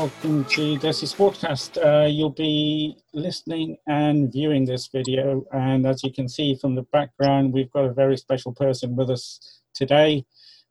[0.00, 1.76] Welcome to Desi Sportcast.
[1.76, 6.84] Uh, you'll be listening and viewing this video, and as you can see from the
[6.84, 10.24] background, we've got a very special person with us today.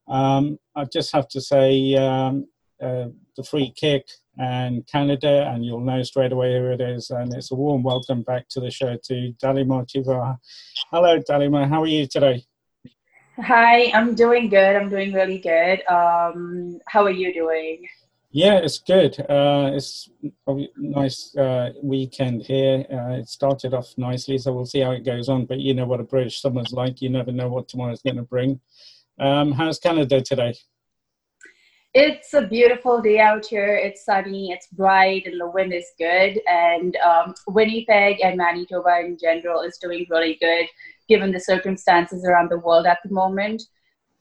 [0.07, 2.48] Um, I just have to say um,
[2.81, 4.07] uh, the free kick
[4.40, 7.12] and Canada, and you'll know straight away who it is.
[7.12, 10.40] And it's a warm welcome back to the show to Dalima Chibber.
[10.90, 11.70] Hello, Dalima.
[11.70, 12.43] How are you today?
[13.38, 14.76] Hi, I'm doing good.
[14.76, 15.85] I'm doing really good.
[15.88, 17.88] Um, how are you doing?
[18.32, 19.20] Yeah, it's good.
[19.28, 20.08] Uh, it's
[20.48, 22.86] a nice uh, weekend here.
[22.92, 25.46] Uh, it started off nicely, so we'll see how it goes on.
[25.46, 27.02] But you know what a British summer's like.
[27.02, 28.60] You never know what tomorrow's going to bring.
[29.20, 30.54] Um, how's Canada today?
[31.96, 33.76] It's a beautiful day out here.
[33.76, 36.40] It's sunny, it's bright, and the wind is good.
[36.48, 40.68] And um, Winnipeg and Manitoba in general is doing really good
[41.08, 43.64] given the circumstances around the world at the moment.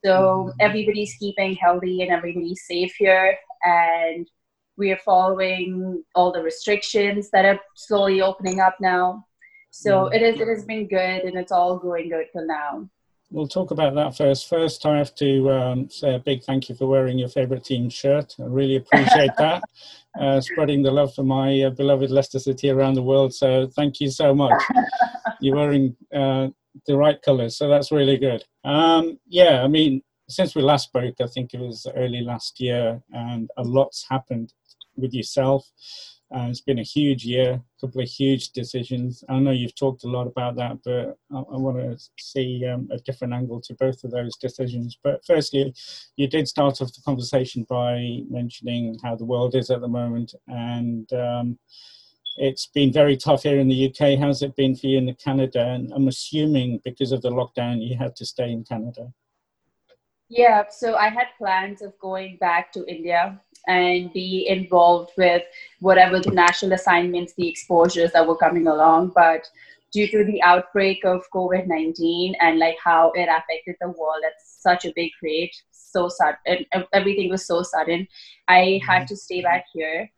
[0.02, 0.50] So mm-hmm.
[0.60, 4.28] everybody's keeping healthy and everybody's safe here and
[4.76, 9.26] we are following all the restrictions that are slowly opening up now.
[9.70, 10.14] So mm.
[10.14, 12.88] it is it has been good and it's all going good till now.
[13.30, 14.48] We'll talk about that first.
[14.48, 17.90] First, I have to um, say a big thank you for wearing your favourite team
[17.90, 18.34] shirt.
[18.40, 19.62] I really appreciate that,
[20.18, 23.34] uh, spreading the love for my uh, beloved Leicester City around the world.
[23.34, 24.62] So thank you so much.
[25.40, 26.48] You're wearing uh,
[26.86, 28.42] the right colours, so that's really good.
[28.64, 33.00] Um, yeah, I mean, since we last spoke, I think it was early last year,
[33.12, 34.52] and a lot's happened
[34.96, 35.70] with yourself.
[36.30, 39.24] Uh, it's been a huge year, a couple of huge decisions.
[39.30, 42.88] I know you've talked a lot about that, but I, I want to see um,
[42.92, 44.98] a different angle to both of those decisions.
[45.02, 45.74] But firstly,
[46.16, 50.34] you did start off the conversation by mentioning how the world is at the moment,
[50.48, 51.58] and um,
[52.36, 54.18] it's been very tough here in the UK.
[54.18, 55.66] How's it been for you in Canada?
[55.66, 59.12] And I'm assuming because of the lockdown, you had to stay in Canada.
[60.28, 65.42] Yeah, so I had plans of going back to India and be involved with
[65.80, 69.12] whatever the national assignments, the exposures that were coming along.
[69.14, 69.48] But
[69.90, 74.34] due to the outbreak of COVID 19 and like how it affected the world at
[74.44, 78.06] such a big rate, so sudden, everything was so sudden,
[78.48, 80.10] I had to stay back here.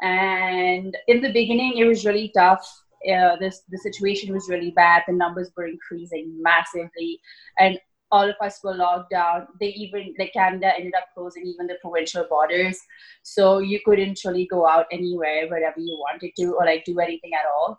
[0.00, 2.66] And in the beginning, it was really tough.
[3.06, 5.02] Uh, this the situation was really bad.
[5.06, 7.20] The numbers were increasing massively,
[7.58, 7.78] and
[8.10, 9.46] all of us were locked down.
[9.60, 12.78] They even like Canada ended up closing even the provincial borders,
[13.22, 17.32] so you couldn't really go out anywhere wherever you wanted to or like do anything
[17.34, 17.78] at all.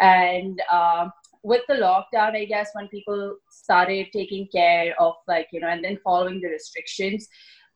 [0.00, 1.12] And um,
[1.42, 5.84] with the lockdown, I guess when people started taking care of like you know and
[5.84, 7.28] then following the restrictions,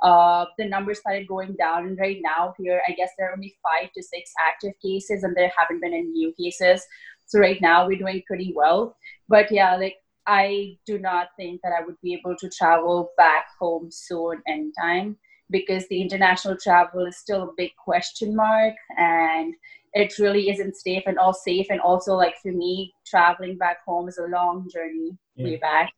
[0.02, 1.86] uh, the numbers started going down.
[1.86, 5.36] And right now here, I guess there are only five to six active cases, and
[5.36, 6.84] there haven't been any new cases.
[7.26, 8.97] So right now we're doing pretty well.
[9.28, 13.46] But yeah, like I do not think that I would be able to travel back
[13.58, 15.16] home soon anytime
[15.50, 19.54] because the international travel is still a big question mark and
[19.92, 24.08] it really isn't safe and all safe and also like for me traveling back home
[24.08, 25.44] is a long journey yeah.
[25.44, 25.92] way back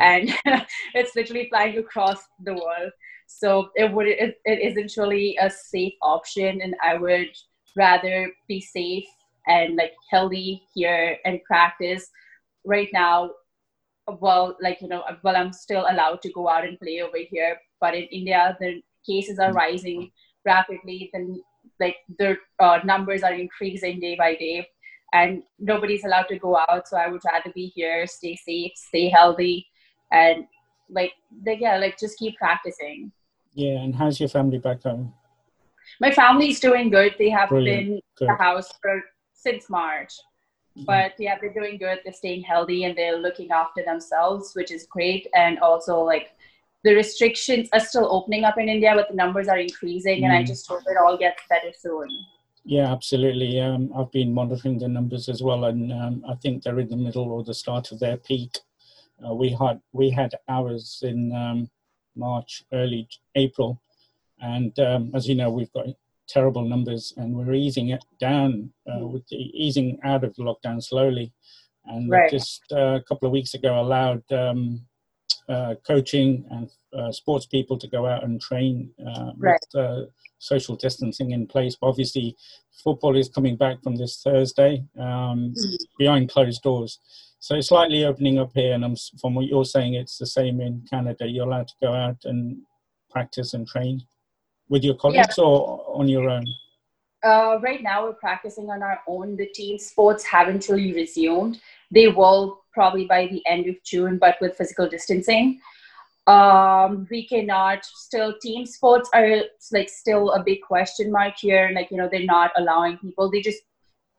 [0.00, 0.30] and
[0.94, 2.90] it's literally flying across the world.
[3.26, 7.28] So it would it, it isn't really a safe option and i would
[7.76, 9.04] rather be safe
[9.46, 12.08] and like healthy here and practice.
[12.64, 13.30] Right now
[14.20, 17.58] well like you know well i'm still allowed to go out and play over here
[17.80, 20.10] but in india the cases are rising
[20.44, 21.10] rapidly.
[21.12, 21.42] Then
[21.80, 24.66] like the uh, numbers are increasing day by day
[25.12, 29.08] and nobody's allowed to go out so i would rather be here stay safe stay
[29.08, 29.66] healthy
[30.12, 30.46] and
[30.90, 31.12] like
[31.44, 33.12] they, yeah like just keep practicing.
[33.54, 35.12] Yeah and how's your family back home?
[36.00, 37.14] My family's doing good.
[37.18, 37.86] They have Brilliant.
[37.86, 38.28] been good.
[38.28, 39.02] the house for
[39.32, 40.12] since march
[40.84, 42.00] but yeah they're doing good.
[42.04, 45.28] They're staying healthy and they're looking after themselves which is great.
[45.34, 46.32] And also like
[46.84, 50.24] the restrictions are still opening up in india but the numbers are increasing mm.
[50.24, 50.46] and i mm.
[50.46, 52.08] just hope it all gets better soon.
[52.64, 53.60] Yeah absolutely.
[53.60, 56.96] Um, i've been monitoring the numbers as well and um, i think they're in the
[56.96, 58.52] middle or the start of their peak.
[59.24, 61.70] Uh, we had we had ours in um,
[62.14, 63.80] march early april.
[64.40, 65.86] And um, as you know we've got
[66.28, 69.12] terrible numbers, and we're easing it down uh, hmm.
[69.12, 71.32] with the easing out of the lockdown slowly.
[71.86, 72.30] And right.
[72.30, 74.80] just uh, a couple of weeks ago, allowed um,
[75.48, 79.60] uh, coaching and uh, sports people to go out and train uh, right.
[79.72, 80.06] with uh,
[80.38, 81.76] social distancing in place.
[81.80, 82.36] But obviously,
[82.82, 85.74] football is coming back from this Thursday um, mm-hmm.
[85.98, 86.98] behind closed doors.
[87.38, 90.60] So it's slightly opening up here, and I'm, from what you're saying, it's the same
[90.60, 91.28] in Canada.
[91.28, 92.62] You're allowed to go out and
[93.10, 94.02] practice and train
[94.68, 95.44] with your colleagues yeah.
[95.44, 96.46] or on your own?
[97.24, 99.36] Uh, right now, we're practicing on our own.
[99.36, 101.60] The team sports haven't really resumed.
[101.90, 105.60] They will probably by the end of June, but with physical distancing.
[106.26, 111.88] um we cannot still team sports are like still a big question mark here like
[111.90, 113.62] you know they're not allowing people they just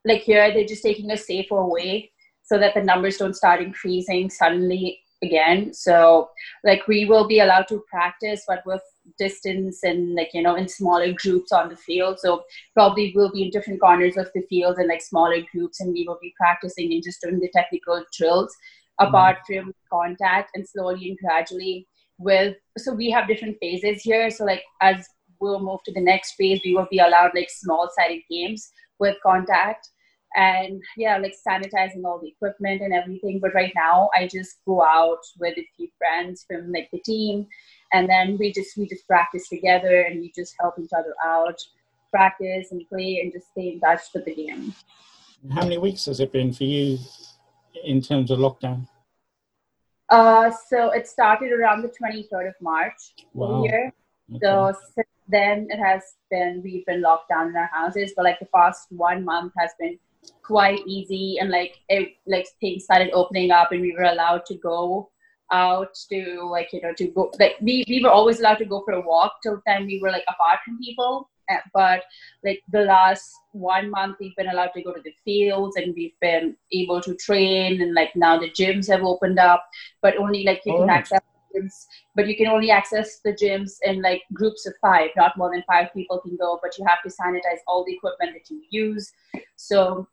[0.06, 2.10] like here they're just taking a safer way
[2.44, 6.30] so that the numbers don't start increasing suddenly again so
[6.64, 8.82] like we will be allowed to practice but with
[9.18, 12.19] distance and like you know in smaller groups on the field.
[12.19, 12.44] So
[12.74, 16.06] probably we'll be in different corners of the field and like smaller groups and we
[16.07, 18.56] will be practicing and just doing the technical drills
[19.00, 19.07] mm-hmm.
[19.07, 21.88] apart from contact and slowly and gradually
[22.19, 24.30] with so we have different phases here.
[24.30, 25.07] So like as
[25.39, 29.15] we'll move to the next phase we will be allowed like small sided games with
[29.24, 29.89] contact
[30.36, 33.39] and yeah like sanitizing all the equipment and everything.
[33.39, 37.48] But right now i just go out with a few friends from like the team
[37.94, 41.60] and then we just we just practice together and we just help each other out
[42.12, 44.74] practice and play and just stay in touch with the game
[45.54, 46.98] how many weeks has it been for you
[47.84, 48.88] in terms of lockdown
[50.10, 53.62] uh, so it started around the 23rd of March wow.
[53.63, 53.94] here.
[54.30, 54.39] Okay.
[54.42, 56.01] So since then it has
[56.31, 59.72] been, we've been locked down in our houses, but like the past one month has
[59.80, 60.00] been
[60.44, 64.56] quite easy and like it, like things started opening up and we were allowed to
[64.56, 65.10] go
[65.52, 68.84] out to like, you know, to go, like we, we were always allowed to go
[68.84, 72.04] for a walk till then we were like apart from people eh, but
[72.44, 76.20] like the last one month we've been allowed to go to the fields and we've
[76.22, 79.68] been able to train and like now the gyms have opened up
[80.02, 80.80] but only like you oh.
[80.80, 81.22] can access
[81.56, 81.86] gyms
[82.16, 85.64] but you can only access the gyms in like groups of five not more than
[85.68, 89.12] five people can go but you have to sanitize all the equipment that you use
[89.56, 90.08] so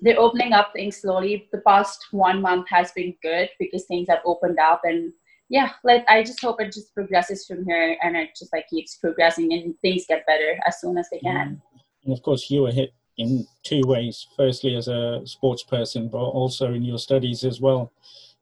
[0.00, 4.20] they're opening up things slowly the past one month has been good because things have
[4.24, 5.12] opened up and
[5.50, 8.96] yeah, like I just hope it just progresses from here and it just like keeps
[8.96, 11.48] progressing and things get better as soon as they can.
[11.48, 11.80] Mm.
[12.04, 14.28] And of course, you were hit in two ways.
[14.36, 17.92] Firstly, as a sports person, but also in your studies as well.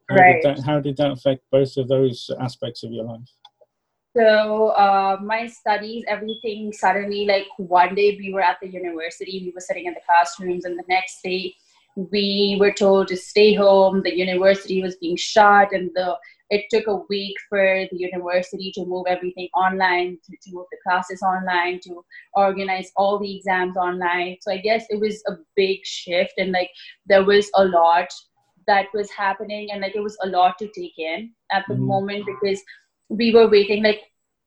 [0.07, 0.41] How right.
[0.41, 3.27] Did that, how did that affect both of those aspects of your life?
[4.15, 9.51] So uh, my studies, everything suddenly like one day we were at the university, we
[9.53, 11.53] were sitting in the classrooms, and the next day
[11.95, 14.01] we were told to stay home.
[14.03, 16.17] The university was being shut, and the
[16.49, 20.79] it took a week for the university to move everything online, to, to move the
[20.83, 22.03] classes online, to
[22.33, 24.37] organize all the exams online.
[24.41, 26.71] So I guess it was a big shift, and like
[27.05, 28.07] there was a lot
[28.65, 31.85] that was happening, and like it was a lot to take in at the mm-hmm.
[31.85, 32.59] moment because
[33.09, 33.83] we were waiting.
[33.83, 34.01] Like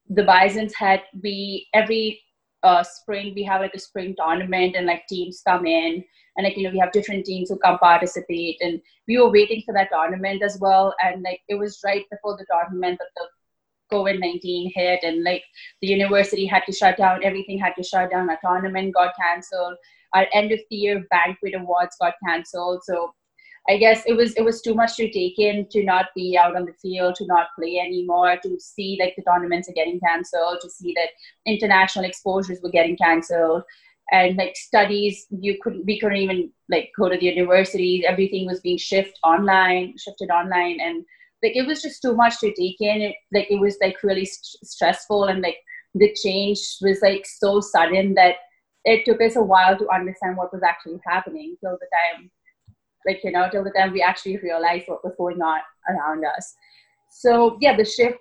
[0.08, 2.20] the Bisons had we every
[2.62, 6.04] uh, spring we have like a spring tournament, and like teams come in
[6.36, 9.62] and like you know we have different teams who come participate and we were waiting
[9.64, 13.26] for that tournament as well and like it was right before the tournament that the
[13.92, 15.42] covid-19 hit and like
[15.80, 19.76] the university had to shut down everything had to shut down our tournament got cancelled
[20.14, 23.12] our end of the year banquet awards got cancelled so
[23.68, 26.56] I guess it was it was too much to take in to not be out
[26.56, 30.58] on the field, to not play anymore, to see like the tournaments are getting cancelled,
[30.62, 31.10] to see that
[31.46, 33.62] international exposures were getting cancelled,
[34.10, 38.04] and like studies you couldn't we couldn't even like go to the university.
[38.06, 40.80] everything was being shifted online shifted online.
[40.80, 41.04] And
[41.42, 43.00] like it was just too much to take in.
[43.00, 45.24] It like it was like really st- stressful.
[45.24, 45.58] And like
[45.94, 48.36] the change was like so sudden that
[48.84, 51.86] it took us a while to understand what was actually happening till the
[52.16, 52.30] time
[53.06, 56.54] like you know till the time we actually realized what was going on around us
[57.10, 58.18] so yeah the shift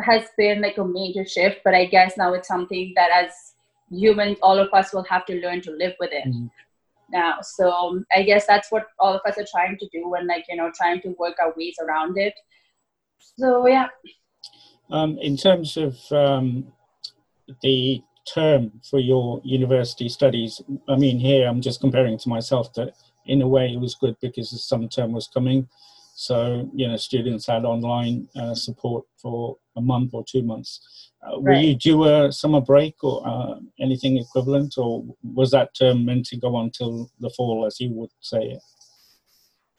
[0.00, 3.54] has been like a major shift but i guess now it's something that as
[3.90, 6.46] humans, all of us will have to learn to live with it mm-hmm.
[7.10, 7.38] now.
[7.42, 10.56] So I guess that's what all of us are trying to do and like, you
[10.56, 12.34] know, trying to work our ways around it.
[13.18, 13.88] So yeah.
[14.90, 16.66] Um, in terms of um,
[17.62, 22.94] the term for your university studies, I mean, here I'm just comparing to myself that
[23.26, 25.68] in a way it was good because the summer term was coming.
[26.14, 31.10] So, you know, students had online uh, support for a month or two months.
[31.22, 31.64] Uh, were right.
[31.64, 36.36] you due a summer break or uh, anything equivalent, or was that term meant to
[36.36, 38.58] go on till the fall, as you would say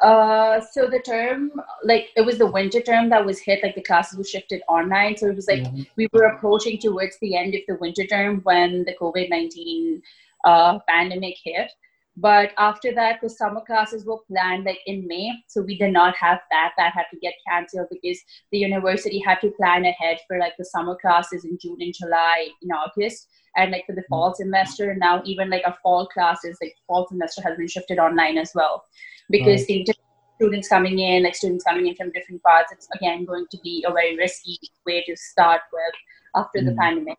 [0.02, 1.52] Uh, so the term,
[1.84, 5.16] like it was the winter term that was hit, like the classes were shifted online.
[5.16, 5.84] So it was like mm-hmm.
[5.96, 10.02] we were approaching towards the end of the winter term when the COVID 19
[10.44, 11.72] uh, pandemic hit.
[12.18, 15.32] But after that, the summer classes were planned like in May.
[15.48, 16.72] So we did not have that.
[16.78, 18.20] That had to get canceled because
[18.52, 22.48] the university had to plan ahead for like the summer classes in June and July,
[22.62, 23.28] in August.
[23.58, 27.42] And like for the fall semester, now even like our fall classes, like fall semester
[27.42, 28.86] has been shifted online as well.
[29.30, 29.86] Because right.
[29.86, 29.94] the
[30.36, 33.84] students coming in, like students coming in from different parts, it's again going to be
[33.88, 35.96] a very risky way to start with
[36.36, 36.66] after mm.
[36.66, 37.18] the pandemic.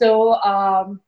[0.00, 1.00] So um,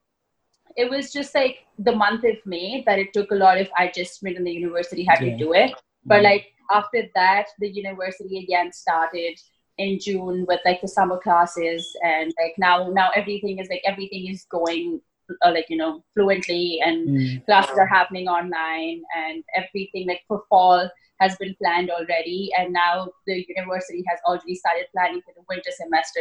[0.77, 4.37] it was just like the month of May that it took a lot of adjustment
[4.37, 5.33] and the university had yeah.
[5.33, 5.73] to do it.
[6.05, 9.39] But like after that, the university again started
[9.79, 14.27] in June with like the summer classes and like now now everything is like everything
[14.29, 15.01] is going
[15.43, 17.45] uh, like you know fluently and mm.
[17.47, 20.89] classes are happening online and everything like for fall
[21.21, 25.71] has been planned already and now the university has already started planning for the winter
[25.71, 26.21] semester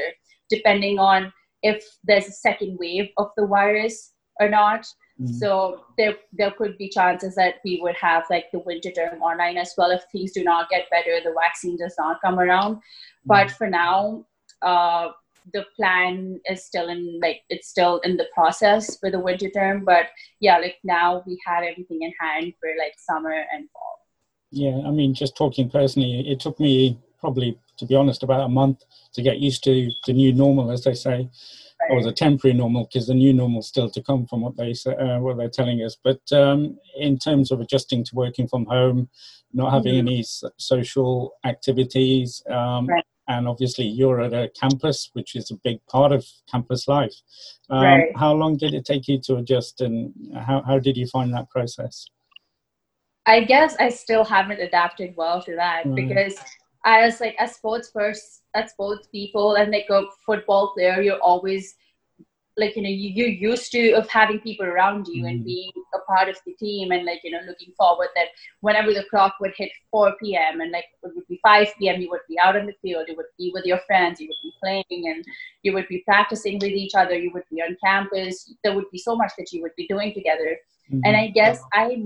[0.49, 1.31] depending on
[1.63, 4.85] if there's a second wave of the virus or not.
[5.21, 5.37] Mm.
[5.37, 9.57] so there there could be chances that we would have like the winter term online
[9.57, 12.77] as well if things do not get better the vaccine does not come around.
[12.77, 12.81] Mm.
[13.25, 14.25] but for now
[14.61, 15.09] uh,
[15.53, 19.83] the plan is still in like it's still in the process for the winter term.
[19.83, 20.05] But
[20.39, 23.99] yeah like now we have everything in hand for like summer and fall.
[24.51, 28.49] Yeah i mean just talking personally it took me probably to be honest about a
[28.49, 31.29] month to get used to the new normal as they say
[31.81, 31.91] right.
[31.91, 34.95] or the temporary normal because the new normal still to come from what they say
[34.95, 39.09] uh, what they're telling us but um, in terms of adjusting to working from home
[39.53, 40.07] not having mm-hmm.
[40.07, 40.25] any
[40.57, 46.11] social activities um, right and obviously you're at a campus, which is a big part
[46.11, 47.13] of campus life.
[47.69, 48.17] Um, right.
[48.17, 51.49] How long did it take you to adjust, and how how did you find that
[51.49, 52.07] process?
[53.25, 56.35] I guess I still haven't adapted well to that because
[56.85, 61.19] I was like a sports person, a sports people, and like a football player, you're
[61.19, 61.75] always
[62.59, 65.29] like you know you, you're used to of having people around you mm.
[65.29, 68.27] and being a part of the team and like you know looking forward that
[68.61, 72.09] whenever the clock would hit 4 p.m and like it would be 5 p.m you
[72.09, 74.53] would be out on the field you would be with your friends you would be
[74.61, 75.25] playing and
[75.63, 78.97] you would be practicing with each other you would be on campus there would be
[78.97, 80.57] so much that you would be doing together
[80.91, 80.99] mm-hmm.
[81.05, 81.97] and i guess i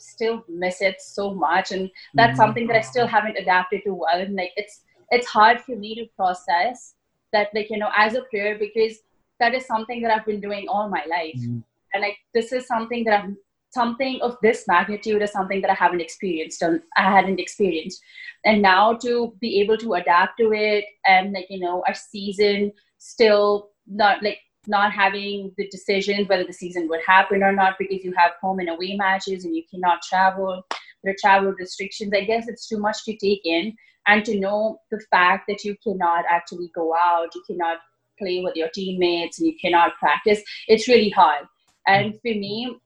[0.00, 2.40] still miss it so much and that's mm-hmm.
[2.40, 5.94] something that i still haven't adapted to well and like it's it's hard for me
[5.94, 6.94] to process
[7.32, 8.98] that like you know as a player because
[9.40, 11.40] that is something that I've been doing all my life.
[11.40, 11.64] Mm.
[11.92, 13.36] And like this is something that i'm
[13.72, 18.02] something of this magnitude is something that I haven't experienced and I hadn't experienced.
[18.44, 22.72] And now to be able to adapt to it and like, you know, a season
[22.98, 28.04] still not like not having the decision whether the season would happen or not because
[28.04, 30.62] you have home and away matches and you cannot travel.
[31.02, 32.12] There are travel restrictions.
[32.14, 33.74] I guess it's too much to take in.
[34.06, 37.78] And to know the fact that you cannot actually go out, you cannot
[38.18, 41.46] play with your teammates and you cannot practice, it's really hard.
[41.86, 42.76] And for me,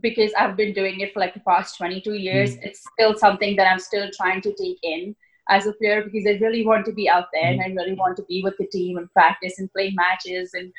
[0.00, 2.64] because I've been doing it for like the past 22 years, mm.
[2.64, 5.14] it's still something that I'm still trying to take in
[5.48, 7.52] as a player because I really want to be out there mm.
[7.52, 10.68] and I really want to be with the team and practice and play matches and
[10.68, 10.72] mm.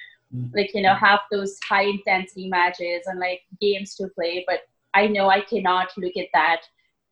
[0.53, 4.43] Like, you know, have those high intensity matches and like games to play.
[4.47, 4.61] But
[4.93, 6.61] I know I cannot look at that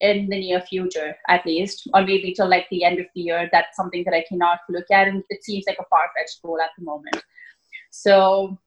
[0.04, 3.50] in the near future at least or maybe till like the end of the year.
[3.52, 6.72] That's something that i cannot look at and it seems like a far-fetched goal at
[6.78, 7.24] the moment.
[7.90, 8.58] So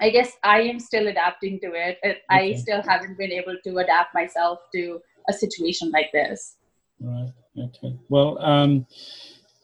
[0.00, 2.18] i guess i am still adapting to it okay.
[2.28, 6.56] i still haven't been able to adapt myself to a situation like this.
[7.00, 7.32] Right.
[7.56, 7.96] Okay.
[8.08, 8.86] Well um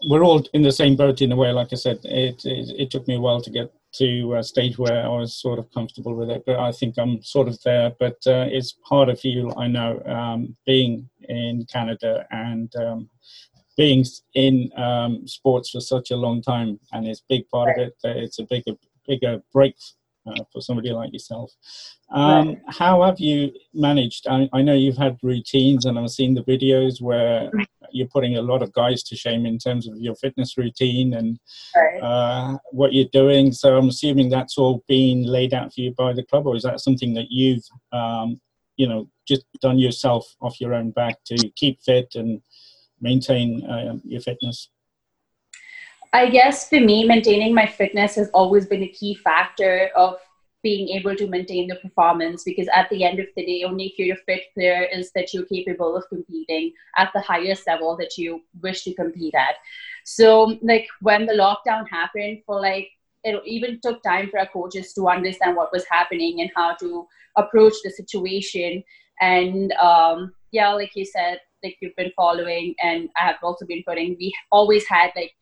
[0.08, 1.50] we're all in the same boat in a way.
[1.50, 4.78] Like i said it it, it took me a while to get to a stage
[4.78, 7.92] where I was sort of comfortable with it, but I think I'm sort of there.
[7.98, 13.10] But uh, it's harder for you, I know, um, being in Canada and um,
[13.76, 14.04] being
[14.34, 17.94] in um, sports for such a long time, and it's a big part of it.
[18.04, 18.72] It's a bigger,
[19.06, 19.76] bigger break
[20.26, 21.52] uh, for somebody like yourself.
[22.10, 22.58] Um, right.
[22.68, 24.26] How have you managed?
[24.28, 27.50] I, I, know you've had routines, and I've seen the videos where
[27.92, 31.38] you're putting a lot of guys to shame in terms of your fitness routine and
[31.74, 32.00] right.
[32.00, 33.52] uh, what you're doing.
[33.52, 36.62] So I'm assuming that's all been laid out for you by the club, or is
[36.64, 38.40] that something that you've, um,
[38.76, 42.42] you know, just done yourself off your own back to keep fit and
[43.00, 44.68] maintain uh, your fitness?
[46.12, 50.16] I guess for me, maintaining my fitness has always been a key factor of
[50.62, 53.98] being able to maintain the performance because at the end of the day, only if
[53.98, 58.18] you're a fit player is that you're capable of competing at the highest level that
[58.18, 59.54] you wish to compete at.
[60.04, 62.88] So, like when the lockdown happened, for like
[63.22, 67.06] it even took time for our coaches to understand what was happening and how to
[67.36, 68.82] approach the situation.
[69.20, 73.84] And um, yeah, like you said, like you've been following, and I have also been
[73.86, 74.16] putting.
[74.18, 75.34] We always had like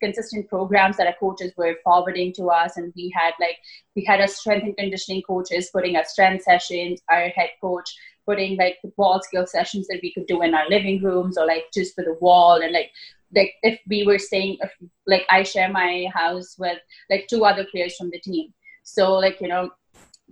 [0.00, 2.76] consistent programs that our coaches were forwarding to us.
[2.76, 3.58] And we had like
[3.96, 7.88] we had our strength and conditioning coaches putting our strength sessions our head coach
[8.26, 11.46] putting like the ball skill sessions that we could do in our living rooms or
[11.46, 12.62] like just for the wall.
[12.62, 12.90] And like
[13.34, 14.58] like if we were saying
[15.06, 16.78] like i share my house with
[17.10, 18.52] like two other players from the team.
[18.82, 19.70] So like you know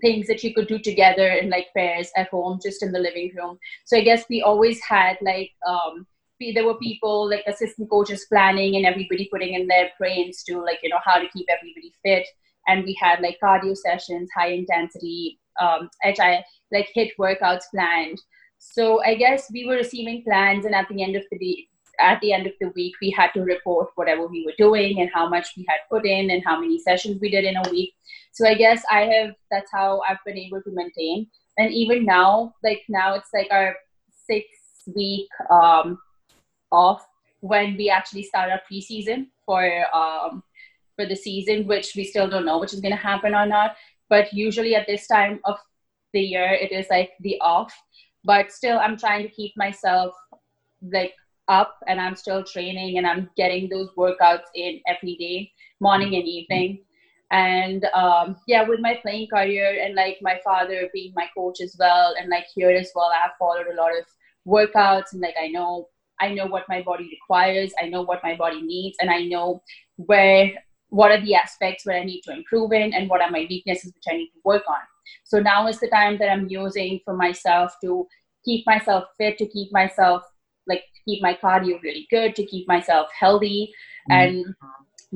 [0.00, 3.32] things that you could do together in like pairs at home just in the living
[3.36, 3.58] room.
[3.84, 6.06] So i guess we always had like um
[6.50, 10.78] there were people like assistant coaches planning and everybody putting in their brains to like
[10.82, 12.26] you know how to keep everybody fit.
[12.66, 18.18] And we had like cardio sessions high intensity um HI, like HIIT workouts planned.
[18.58, 21.68] So i guess we were receiving plans and at the end of the day
[22.00, 25.10] at the end of the week we had to report whatever we were doing and
[25.12, 27.92] how much we had put in and how many sessions we did in a week.
[28.32, 31.26] So i guess i have that's how i've been able to maintain.
[31.58, 33.74] And even now like now it's like our
[34.26, 34.46] six
[34.94, 35.98] week um
[36.72, 37.06] off
[37.40, 39.62] when we actually start our preseason for
[39.94, 40.42] um
[40.96, 43.76] for the season which we still don't know which is going to happen or not
[44.08, 45.56] but usually at this time of
[46.12, 47.72] the year it is like the off
[48.24, 50.14] but still i'm trying to keep myself
[50.92, 51.14] like
[51.48, 56.24] up and I'm still training and I'm getting those workouts in every day, morning and
[56.24, 56.80] evening.
[57.30, 61.76] And um, yeah, with my playing career and like my father being my coach as
[61.78, 64.04] well, and like here as well, I've followed a lot of
[64.46, 65.88] workouts and like I know
[66.20, 69.62] I know what my body requires, I know what my body needs, and I know
[69.96, 70.52] where
[70.88, 73.94] what are the aspects where I need to improve in and what are my weaknesses
[73.94, 74.82] which I need to work on.
[75.24, 78.06] So now is the time that I'm using for myself to
[78.44, 80.22] keep myself fit, to keep myself
[80.66, 83.72] like keep my cardio really good to keep myself healthy
[84.10, 84.20] mm-hmm.
[84.20, 84.54] and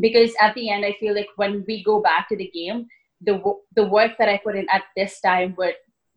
[0.00, 2.86] because at the end i feel like when we go back to the game
[3.22, 3.40] the
[3.74, 5.74] the work that i put in at this time would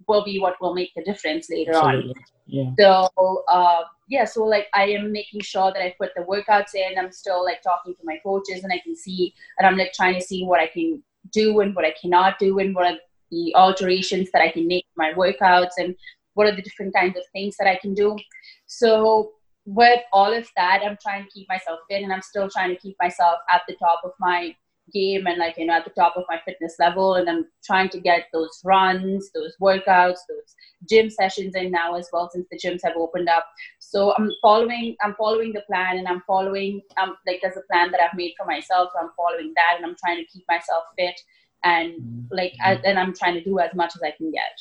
[0.07, 2.09] will be what will make the difference later Absolutely.
[2.09, 2.15] on
[2.47, 2.71] yeah.
[2.79, 6.97] so uh, yeah so like i am making sure that i put the workouts in
[6.97, 10.15] i'm still like talking to my coaches and i can see and i'm like trying
[10.15, 11.01] to see what i can
[11.31, 12.97] do and what i cannot do and what are
[13.31, 15.95] the alterations that i can make my workouts and
[16.39, 18.17] what are the different kinds of things that I can do.
[18.65, 19.33] So
[19.65, 22.79] with all of that, I'm trying to keep myself fit and I'm still trying to
[22.79, 24.55] keep myself at the top of my
[24.93, 27.89] game and like you know at the top of my fitness level and i'm trying
[27.89, 30.55] to get those runs those workouts those
[30.89, 33.45] gym sessions in now as well since the gyms have opened up
[33.79, 37.91] so i'm following i'm following the plan and i'm following um like there's a plan
[37.91, 40.83] that i've made for myself so i'm following that and i'm trying to keep myself
[40.97, 41.19] fit
[41.63, 42.85] and like mm-hmm.
[42.85, 44.53] and i'm trying to do as much as i can get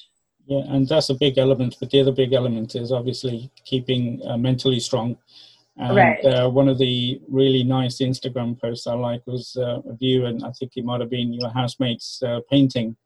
[0.48, 1.76] yeah, and that's a big element.
[1.78, 5.18] But the other big element is obviously keeping uh, mentally strong.
[5.78, 6.24] And right.
[6.24, 10.44] uh, one of the really nice Instagram posts I like was uh, of you, and
[10.44, 12.96] I think it might have been your housemate's uh, painting.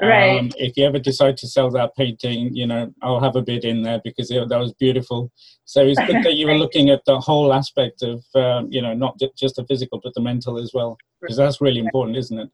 [0.00, 0.38] Right.
[0.38, 3.64] Um, if you ever decide to sell that painting, you know, I'll have a bid
[3.64, 5.32] in there because it, that was beautiful.
[5.64, 8.92] So it's good that you were looking at the whole aspect of, um, you know,
[8.94, 12.50] not just the physical, but the mental as well, because that's really important, isn't it?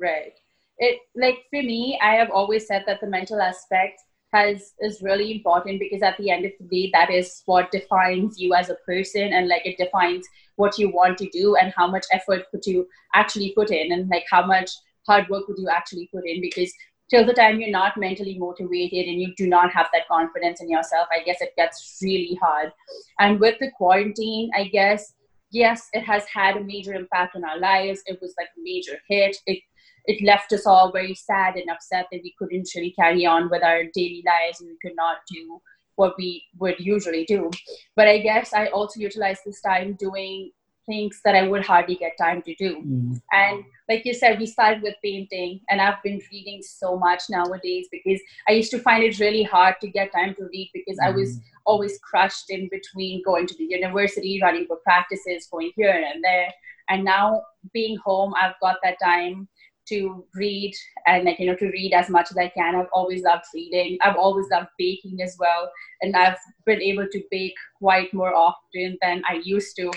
[0.00, 0.32] Right
[0.78, 5.32] it like for me i have always said that the mental aspect has is really
[5.32, 8.74] important because at the end of the day that is what defines you as a
[8.86, 12.64] person and like it defines what you want to do and how much effort could
[12.66, 14.70] you actually put in and like how much
[15.06, 16.72] hard work would you actually put in because
[17.08, 20.68] till the time you're not mentally motivated and you do not have that confidence in
[20.68, 22.72] yourself i guess it gets really hard.
[23.20, 25.14] And with the quarantine i guess
[25.50, 28.02] yes it has had a major impact on our lives.
[28.06, 29.36] It was like a major hit.
[29.46, 29.60] It
[30.06, 33.62] it left us all very sad and upset that we couldn't really carry on with
[33.62, 35.60] our daily lives and we could not do
[35.96, 37.50] what we would usually do.
[37.96, 40.52] But I guess I also utilized this time doing
[40.86, 42.76] things that I would hardly get time to do.
[42.76, 43.20] Mm.
[43.32, 47.88] And like you said, we started with painting, and I've been reading so much nowadays
[47.90, 51.06] because I used to find it really hard to get time to read because mm.
[51.06, 51.42] I was mm.
[51.66, 56.48] always crushed in between going to the university, running for practices, going here and there.
[56.88, 57.42] And now
[57.72, 59.48] being home, I've got that time
[59.88, 60.74] to read
[61.06, 62.74] and like you know to read as much as i can.
[62.74, 63.98] I've always loved reading.
[64.02, 65.70] I've always loved baking as well.
[66.02, 69.90] And i've been able to bake quite more often than i used to.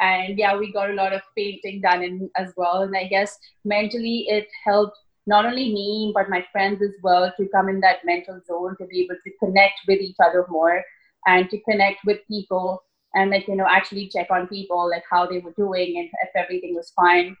[0.00, 2.82] And yeah we got a lot of painting done in as well.
[2.82, 7.48] And i guess mentally it helped not only me but my friends as well to
[7.48, 10.84] come in that mental zone to be able to connect with each other more
[11.26, 12.84] and to connect with people
[13.14, 16.30] and like you know actually check on people like how they were doing and if
[16.36, 17.36] everything was fine.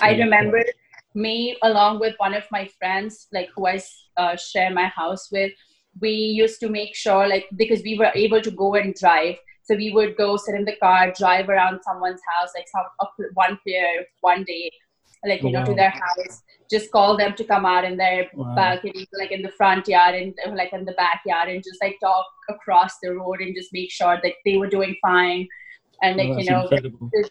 [0.00, 0.62] I remember
[1.14, 3.80] me along with one of my friends like who i
[4.16, 5.52] uh, share my house with
[6.00, 9.36] we used to make sure like because we were able to go and drive.
[9.62, 12.84] So we would go sit in the car drive around someone's house like some
[13.34, 14.70] one player one day
[15.26, 16.42] like you oh, know to their house.
[16.70, 18.54] Just call them to come out in their wow.
[18.54, 22.26] balcony like in the front yard and like in the backyard and just like talk
[22.48, 25.48] across the road and just make sure that they were doing fine.
[26.02, 27.30] And like oh, you know just,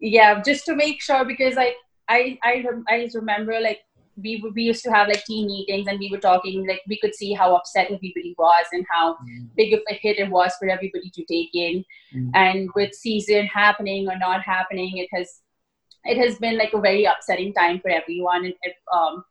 [0.00, 1.76] yeah just to make sure because like
[2.08, 3.80] I I I just remember like
[4.16, 7.14] we we used to have like team meetings and we were talking like we could
[7.14, 9.48] see how upset everybody was and how mm.
[9.56, 11.84] big of a hit it was for everybody to take in
[12.14, 12.30] mm.
[12.34, 15.40] and with season happening or not happening it has
[16.04, 18.54] it has been like a very upsetting time for everyone and
[18.92, 19.24] um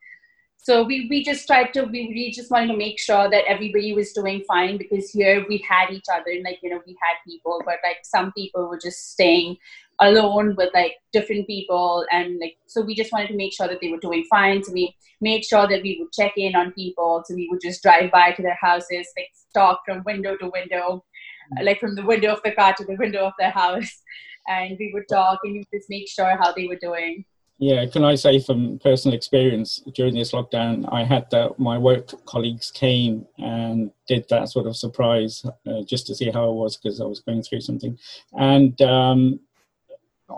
[0.63, 3.93] so we, we just tried to we, we just wanted to make sure that everybody
[3.93, 7.15] was doing fine because here we had each other and like you know we had
[7.26, 9.58] people but like some people were just staying
[10.02, 13.80] alone with like different people and like so we just wanted to make sure that
[13.82, 14.63] they were doing fine.
[14.63, 17.24] So we made sure that we would check in on people.
[17.26, 21.06] So we would just drive by to their houses like talk from window to window
[21.54, 21.63] mm.
[21.63, 24.02] like from the window of the car to the window of their house,
[24.47, 27.24] and we would talk and we would just make sure how they were doing.
[27.62, 32.10] Yeah, can I say from personal experience during this lockdown, I had that my work
[32.26, 36.76] colleagues came and did that sort of surprise uh, just to see how I was
[36.76, 38.00] because I was going through something,
[38.34, 39.39] and um,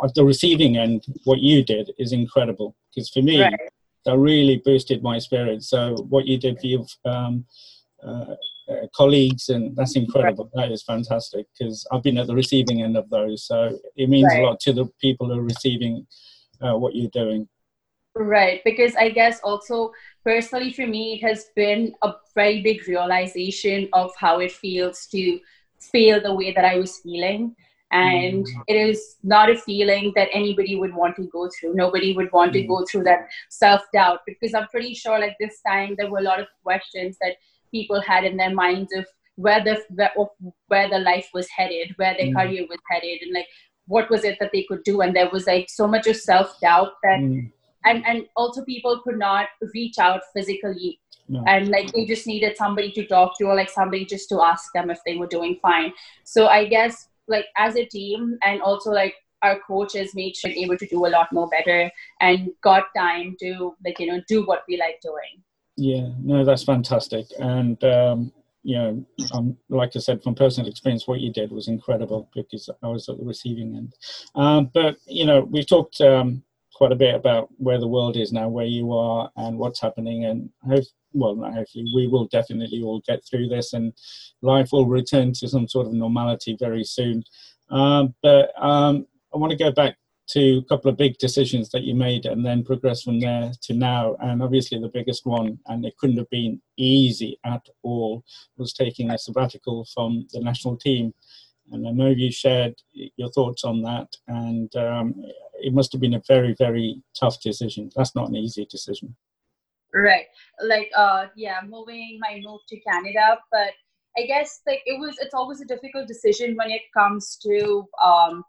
[0.04, 3.54] at the receiving end, what you did is incredible because for me, right.
[4.04, 5.64] that really boosted my spirit.
[5.64, 7.46] So what you did for your um,
[8.06, 8.36] uh,
[8.70, 10.52] uh, colleagues, and that's incredible.
[10.54, 10.68] Right.
[10.68, 13.46] That is fantastic because I've been at the receiving end of those.
[13.46, 14.42] So it means right.
[14.42, 16.06] a lot to the people who are receiving
[16.64, 17.48] uh, what you're doing.
[18.16, 19.92] Right, because I guess also
[20.24, 25.40] personally for me, it has been a very big realization of how it feels to
[25.80, 27.56] feel the way that I was feeling.
[27.92, 28.62] And mm-hmm.
[28.68, 31.76] it is not a feeling that anybody would want to go through.
[31.76, 32.72] Nobody would want to mm-hmm.
[32.72, 36.24] go through that self doubt because I'm pretty sure, like this time, there were a
[36.24, 37.36] lot of questions that
[37.72, 39.80] people had in their minds of where the
[40.68, 42.36] where the life was headed, where their mm.
[42.36, 43.48] career was headed, and like
[43.88, 45.02] what was it that they could do?
[45.02, 47.52] And there was like so much of self-doubt that mm.
[47.86, 51.00] and and also people could not reach out physically.
[51.30, 51.42] No.
[51.48, 54.74] and like they just needed somebody to talk to or like somebody just to ask
[54.74, 55.94] them if they were doing fine.
[56.26, 60.78] So i guess like as a team and also like our coaches made sure able
[60.78, 61.92] to do a lot more better
[62.22, 65.42] and got time to like you know do what we like doing.
[65.78, 66.10] Yeah.
[66.20, 67.26] No that's fantastic.
[67.40, 71.68] And um you know, um, like I said, from personal experience, what you did was
[71.68, 73.94] incredible because I was at the receiving end.
[74.36, 78.32] Um, but you know, we've talked um, quite a bit about where the world is
[78.32, 82.82] now, where you are, and what's happening, and hope, well, not hopefully, we will definitely
[82.82, 83.94] all get through this, and
[84.42, 87.24] life will return to some sort of normality very soon.
[87.70, 89.98] Um, but um, I want to go back
[90.30, 93.74] to a couple of big decisions that you made and then progress from there to
[93.74, 94.16] now.
[94.22, 98.24] And obviously, the biggest one, and it couldn't have been easy at all,
[98.58, 101.14] was taking a sabbatical from the national team.
[101.72, 105.16] And I know you shared your thoughts on that, and um,
[105.62, 107.90] it must have been a very, very tough decision.
[107.96, 109.16] That's not an easy decision.
[109.94, 110.26] Right.
[110.62, 113.72] Like, uh, yeah, moving my move to Canada, but
[114.18, 115.18] I guess like it was.
[115.20, 118.44] It's always a difficult decision when it comes to um,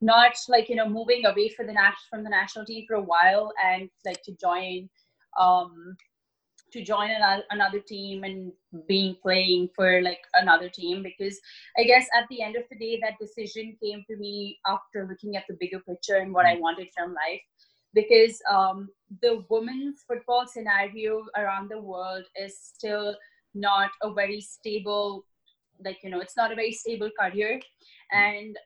[0.00, 3.02] not like you know moving away for the nat- from the national team for a
[3.02, 4.88] while and like to join
[5.38, 5.96] um
[6.72, 8.52] to join another, another team and
[8.88, 11.38] being playing for like another team because
[11.78, 15.36] i guess at the end of the day that decision came to me after looking
[15.36, 17.40] at the bigger picture and what i wanted from life
[17.94, 18.88] because um,
[19.22, 23.16] the women's football scenario around the world is still
[23.54, 25.24] not a very stable
[25.84, 27.60] like you know it's not a very stable career.
[28.12, 28.56] And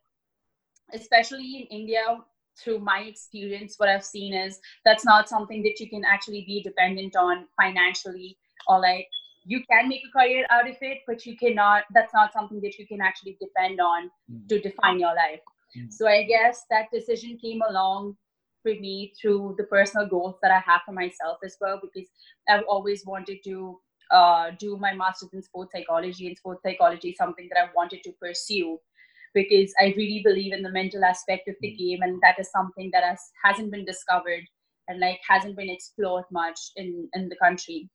[0.92, 2.18] especially in India,
[2.62, 6.62] through my experience, what I've seen is that's not something that you can actually be
[6.62, 8.36] dependent on financially
[8.68, 9.06] or like
[9.44, 12.78] you can make a career out of it, but you cannot, that's not something that
[12.78, 14.46] you can actually depend on mm.
[14.48, 15.40] to define your life.
[15.76, 15.90] Mm.
[15.90, 18.16] So I guess that decision came along
[18.62, 22.10] for me through the personal goals that I have for myself as well, because
[22.48, 27.16] I've always wanted to uh, do my master's in sports psychology, and sports psychology is
[27.16, 28.78] something that I wanted to pursue
[29.34, 31.78] because I really believe in the mental aspect of the mm.
[31.78, 34.44] game, and that is something that has hasn't been discovered
[34.88, 37.88] and like hasn't been explored much in in the country.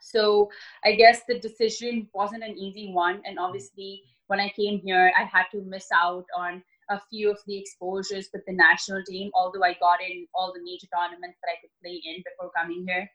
[0.00, 0.50] So
[0.84, 5.24] I guess the decision wasn't an easy one, and obviously when I came here, I
[5.24, 9.64] had to miss out on a few of the exposures with the national team, although
[9.64, 13.10] I got in all the major tournaments that I could play in before coming here.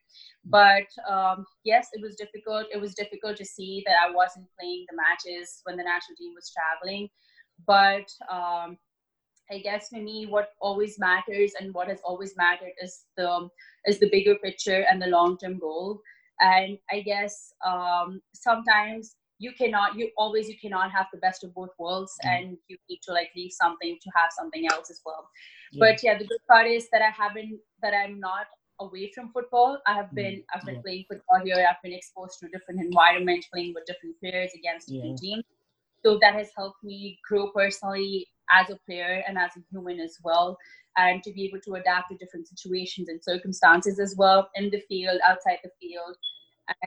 [0.46, 2.68] But um, yes, it was difficult.
[2.74, 6.34] It was difficult to see that I wasn't playing the matches when the national team
[6.36, 7.10] was traveling
[7.68, 8.78] but um,
[9.52, 13.50] I guess for me, what always matters and what has always mattered is the
[13.86, 16.02] is the bigger picture and the long term goal.
[16.40, 21.54] And I guess um, sometimes you cannot, you always you cannot have the best of
[21.54, 22.30] both worlds, mm.
[22.30, 25.28] and you need to like leave something to have something else as well.
[25.72, 25.80] Yeah.
[25.80, 28.48] But yeah, the good part is that I haven't that I'm not
[28.80, 29.80] away from football.
[29.86, 30.46] I have been mm.
[30.56, 30.82] I've been yeah.
[30.82, 31.68] playing football here.
[31.70, 35.02] I've been exposed to different environment, playing with different players against yeah.
[35.02, 35.44] different teams
[36.04, 40.18] so that has helped me grow personally as a player and as a human as
[40.24, 40.58] well
[40.98, 44.82] and to be able to adapt to different situations and circumstances as well in the
[44.90, 46.16] field outside the field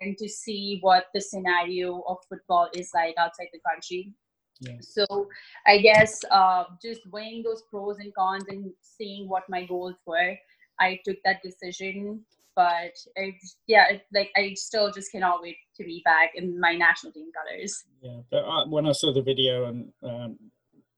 [0.00, 4.12] and to see what the scenario of football is like outside the country
[4.60, 4.76] yeah.
[4.80, 5.28] so
[5.66, 10.34] i guess uh, just weighing those pros and cons and seeing what my goals were
[10.80, 12.24] i took that decision
[12.56, 16.74] but it's yeah, it, like I still just cannot wait to be back in my
[16.74, 17.84] national team colors.
[18.02, 20.38] Yeah, but uh, when I saw the video and um,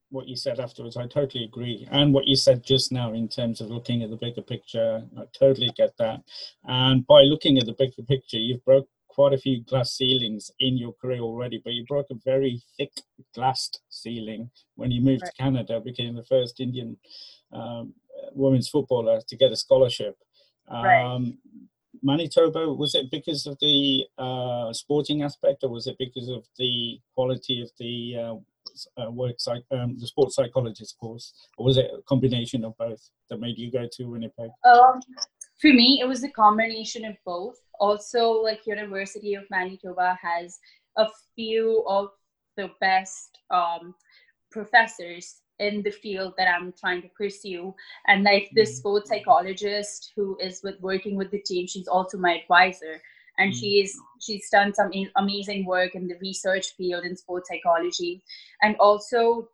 [0.09, 1.87] what you said afterwards, I totally agree.
[1.91, 5.23] And what you said just now in terms of looking at the bigger picture, I
[5.37, 6.21] totally get that.
[6.65, 10.77] And by looking at the bigger picture, you've broke quite a few glass ceilings in
[10.77, 12.91] your career already, but you broke a very thick
[13.33, 15.31] glassed ceiling when you moved right.
[15.35, 16.95] to Canada, became the first Indian
[17.51, 17.93] um,
[18.33, 20.17] women's footballer to get a scholarship.
[20.69, 21.33] Um, right.
[22.03, 26.99] Manitoba, was it because of the uh, sporting aspect or was it because of the
[27.15, 31.89] quality of the uh, uh, work psych, um, the sports psychologist course, or was it
[31.97, 34.49] a combination of both that made you go to Winnipeg?
[34.63, 34.99] Um,
[35.59, 37.55] for me, it was a combination of both.
[37.79, 40.59] Also, like University of Manitoba has
[40.97, 42.09] a few of
[42.57, 43.95] the best um,
[44.51, 47.73] professors in the field that I'm trying to pursue.
[48.07, 48.77] And like this mm-hmm.
[48.77, 53.01] sports psychologist who is with working with the team, she's also my advisor
[53.37, 53.55] and mm.
[53.55, 58.23] she's she's done some amazing work in the research field in sports psychology
[58.61, 59.47] and also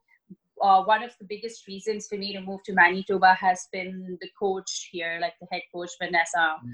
[0.62, 4.30] uh, one of the biggest reasons for me to move to manitoba has been the
[4.40, 6.72] coach here like the head coach vanessa mm.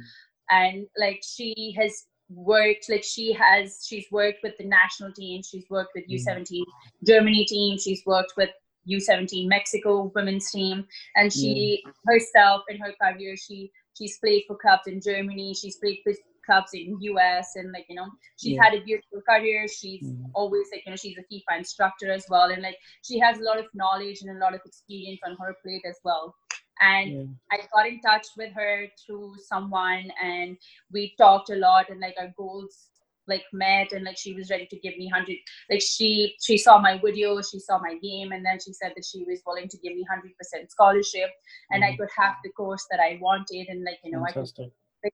[0.50, 5.66] and like she has worked like she has she's worked with the national team she's
[5.70, 6.64] worked with u17 mm.
[7.06, 8.50] germany team she's worked with
[8.88, 11.92] u17 mexico women's team and she yeah.
[12.06, 16.14] herself in her career she she's played for clubs in germany she's played for
[16.50, 18.64] clubs in US and like you know she's yeah.
[18.64, 20.24] had a beautiful career she's mm.
[20.34, 23.44] always like you know she's a FIFA instructor as well and like she has a
[23.44, 26.36] lot of knowledge and a lot of experience on her plate as well
[26.82, 27.24] and yeah.
[27.52, 30.58] I got in touch with her through someone and
[30.92, 32.88] we talked a lot and like our goals
[33.30, 35.38] like met and like she was ready to give me 100
[35.70, 39.06] like she she saw my video she saw my game and then she said that
[39.06, 41.30] she was willing to give me 100% scholarship
[41.72, 41.94] and mm-hmm.
[41.94, 44.66] i could have the course that i wanted and like you know Fantastic.
[44.66, 45.14] i could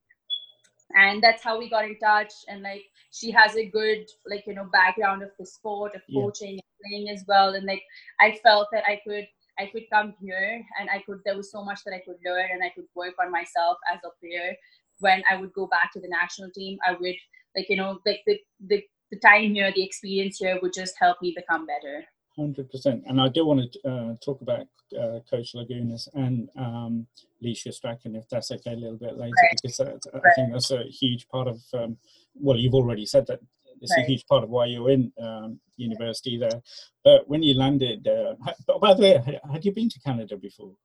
[0.96, 4.54] and that's how we got in touch and like she has a good like you
[4.54, 7.84] know background of the sport of coaching and playing as well and like
[8.20, 9.28] i felt that i could
[9.60, 12.50] i could come here and i could there was so much that i could learn
[12.52, 14.56] and i could work on myself as a player
[15.00, 17.16] when i would go back to the national team i would
[17.56, 21.18] like you know like the the, the time here the experience here would just help
[21.22, 22.04] me become better
[22.38, 27.08] Hundred percent, and I do want to uh, talk about uh, Coach Lagunas and um,
[27.42, 29.58] Leisha Strachan, if that's okay, a little bit later, right.
[29.62, 30.34] because that, I right.
[30.36, 31.62] think that's a huge part of.
[31.74, 31.96] Um,
[32.34, 33.40] well, you've already said that
[33.80, 34.04] it's right.
[34.04, 36.62] a huge part of why you're in um, university there.
[37.06, 38.36] But when you landed, uh,
[38.82, 40.76] by the way, had you been to Canada before?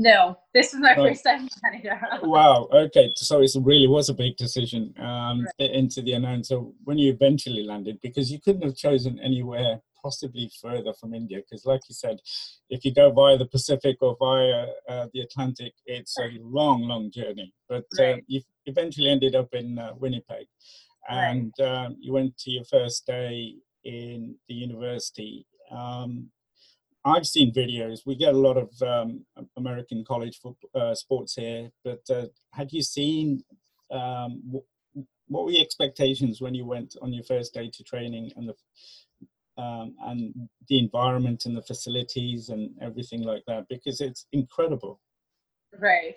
[0.00, 2.20] No, this is my first time in Canada.
[2.22, 2.68] wow.
[2.72, 3.10] Okay.
[3.16, 5.70] So it really was a big decision um, right.
[5.72, 6.44] into the unknown.
[6.44, 11.38] So when you eventually landed, because you couldn't have chosen anywhere possibly further from India,
[11.38, 12.20] because like you said,
[12.70, 17.10] if you go via the Pacific or via uh, the Atlantic, it's a long, long
[17.10, 17.52] journey.
[17.68, 18.14] But uh, right.
[18.14, 20.46] uh, you eventually ended up in uh, Winnipeg,
[21.08, 21.86] and right.
[21.86, 25.44] Um, you went to your first day in the university.
[25.72, 26.30] Um,
[27.08, 28.00] I've seen videos.
[28.06, 29.24] We get a lot of um,
[29.56, 33.42] American college football, uh, sports here, but uh, had you seen
[33.90, 34.42] um,
[35.28, 38.54] what were your expectations when you went on your first day to training and the
[39.62, 43.66] um, and the environment and the facilities and everything like that?
[43.68, 45.00] Because it's incredible.
[45.78, 46.14] Right.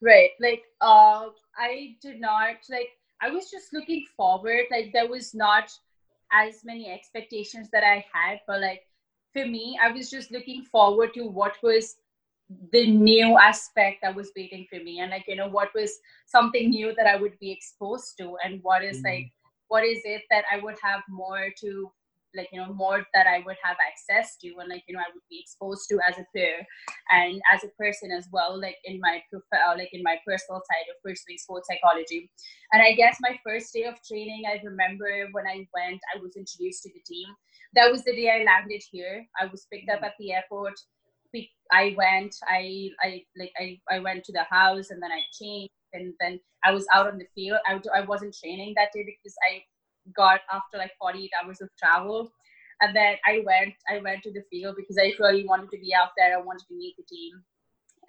[0.00, 0.30] Right.
[0.40, 2.88] Like uh i did not like
[3.22, 4.64] i was just looking forward.
[4.70, 5.70] Like there was not
[6.32, 8.82] as many expectations that i had but like
[9.34, 11.96] for me i was just looking forward to what was
[12.72, 15.00] the new aspect that was waiting for me.
[15.00, 15.92] And like you know what was
[16.26, 18.36] something new that i would be exposed to?
[18.44, 19.06] And what is, mm-hmm.
[19.06, 19.32] like
[19.68, 21.90] what is it that i would have more to
[22.36, 25.10] like you know more that i would have access to and like you know i
[25.14, 26.66] would be exposed to as a player
[27.12, 30.60] and as a person as well like in my prof- uh, like in my personal
[30.66, 32.30] side of pursuing sports psychology.
[32.72, 36.36] And i guess my first day of training i remember when i went i was
[36.36, 37.28] introduced to the team
[37.74, 39.26] that was the day i landed here.
[39.40, 40.74] I was picked up at the airport.
[41.72, 45.72] I went i i like i, I went to the house and then i changed
[45.92, 47.58] and then i was out on the field.
[47.66, 49.62] I, I wasn't training that day because i
[50.14, 52.30] got after like 48 hours of travel.
[52.80, 55.94] And then i went i went to the field because i really wanted to be
[55.94, 56.38] out there.
[56.38, 57.42] I wanted to meet the team.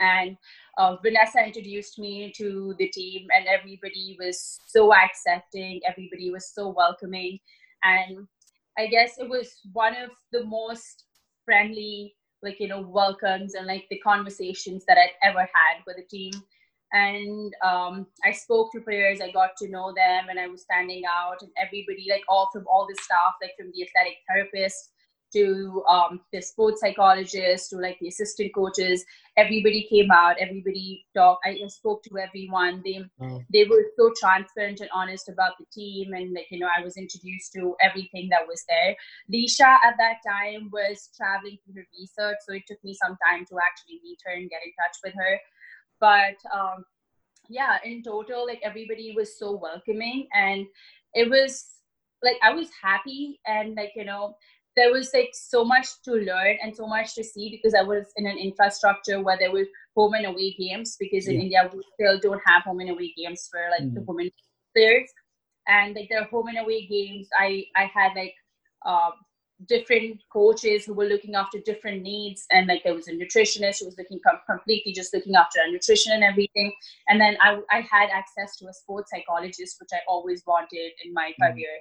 [0.02, 0.38] And
[0.78, 5.80] uh, vanessa introduced me to the team and everybody was so accepting.
[5.88, 7.40] Everybody was so welcoming.
[7.84, 8.28] And
[8.78, 11.06] i guess it was one of the most
[11.44, 16.04] friendly like you know welcomes and like the conversations that i'd ever had with the
[16.04, 16.32] team
[16.94, 19.20] and um, I spoke to players.
[19.20, 22.66] I got to know them, and I was standing out, and everybody, like all from
[22.68, 24.92] all the staff, like from the athletic therapist
[25.34, 29.04] to um, the sports psychologist to like the assistant coaches,
[29.38, 30.38] everybody came out.
[30.40, 31.46] Everybody talked.
[31.46, 32.82] I spoke to everyone.
[32.86, 33.42] They oh.
[33.52, 36.98] they were so transparent and honest about the team, and like you know, I was
[36.98, 38.96] introduced to everything that was there.
[39.32, 43.46] Leisha at that time was traveling for her research, so it took me some time
[43.46, 45.40] to actually meet her and get in touch with her
[46.00, 46.84] but um,
[47.50, 50.66] yeah in total like everybody was so welcoming and
[51.14, 51.66] it was
[52.24, 54.36] like I was happy and like you know
[54.76, 58.12] there was like so much to learn and so much to see because I was
[58.18, 61.42] in an infrastructure where there were home and away games because in yeah.
[61.42, 63.94] India we still don't have home and away games for like mm.
[63.94, 64.30] the women
[64.76, 65.10] players
[65.68, 68.34] and like their home and away games I I had like
[68.86, 69.14] um,
[69.68, 73.86] different coaches who were looking after different needs and like there was a nutritionist who
[73.86, 76.74] was looking com- completely just looking after our nutrition and everything
[77.08, 81.14] and then I, I had access to a sports psychologist which I always wanted in
[81.14, 81.54] my mm.
[81.54, 81.78] career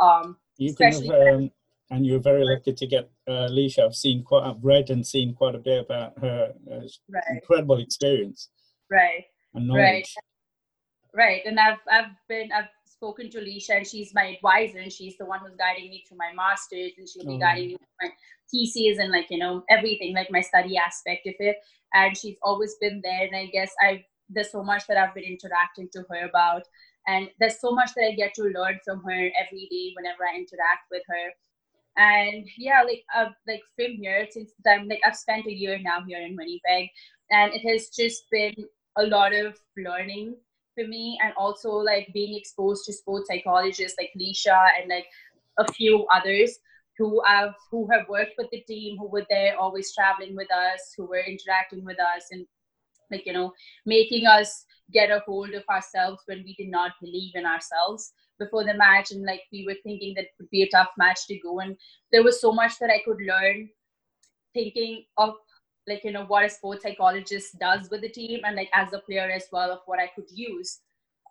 [0.00, 1.50] um, you can have, um,
[1.90, 3.84] and you're very lucky to get uh, Leisha.
[3.84, 7.24] I've seen quite, I've read and seen quite a bit about her uh, right.
[7.30, 8.50] incredible experience.
[8.90, 9.24] Right.
[9.54, 9.82] And knowledge.
[9.82, 10.06] Right.
[11.14, 11.42] Right.
[11.46, 15.24] And I've, I've been, I've spoken to Leisha and she's my advisor and she's the
[15.24, 17.38] one who's guiding me through my master's and she'll be oh.
[17.38, 18.14] guiding me through my
[18.50, 21.56] thesis and like, you know, everything, like my study aspect of it.
[21.94, 23.26] And she's always been there.
[23.26, 26.64] And I guess I've, there's so much that I've been interacting to her about.
[27.06, 30.36] And there's so much that I get to learn from her every day whenever I
[30.36, 31.32] interact with her
[31.98, 35.98] and yeah like uh, like from here since time like i've spent a year now
[36.06, 36.88] here in winnipeg
[37.30, 38.54] and it has just been
[38.96, 40.34] a lot of learning
[40.74, 45.06] for me and also like being exposed to sports psychologists like Leisha and like
[45.58, 46.58] a few others
[46.96, 50.94] who have who have worked with the team who were there always traveling with us
[50.96, 52.46] who were interacting with us and
[53.10, 53.52] like you know
[53.86, 58.64] making us get a hold of ourselves when we did not believe in ourselves before
[58.64, 61.60] the match and like we were thinking that would be a tough match to go
[61.60, 61.76] and
[62.12, 63.68] there was so much that i could learn
[64.54, 65.34] thinking of
[65.86, 68.98] like you know what a sports psychologist does with the team and like as a
[69.00, 70.80] player as well of what i could use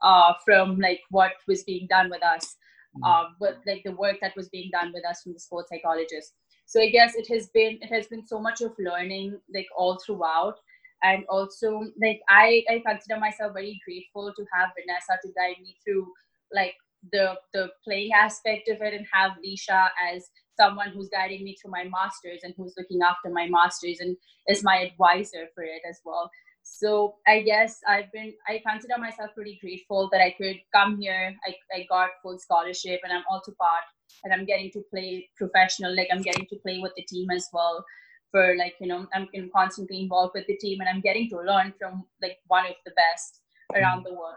[0.01, 2.55] uh, from like what was being done with us
[2.95, 3.03] mm-hmm.
[3.03, 6.33] uh, but like the work that was being done with us from the sports psychologist.
[6.65, 9.99] So i guess it has been it has been so much of learning like all
[10.05, 10.55] throughout.
[11.03, 15.75] And also like i i consider myself very grateful to have vanessa to guide me
[15.83, 16.07] through
[16.51, 16.73] like
[17.11, 21.71] the the playing aspect of it and have Leisha as someone who's guiding me through
[21.71, 24.17] my masters and who's looking after my masters and
[24.47, 26.29] is my advisor for it as well.
[26.63, 31.35] So I guess I've been I consider myself pretty grateful that I could come here.
[31.47, 33.83] I, I got full scholarship and I'm also part
[34.23, 37.47] and I'm getting to play professional, like I'm getting to play with the team as
[37.53, 37.85] well
[38.31, 41.73] for like, you know, I'm constantly involved with the team and I'm getting to learn
[41.79, 43.41] from like one of the best
[43.73, 44.09] around mm-hmm.
[44.09, 44.35] the world.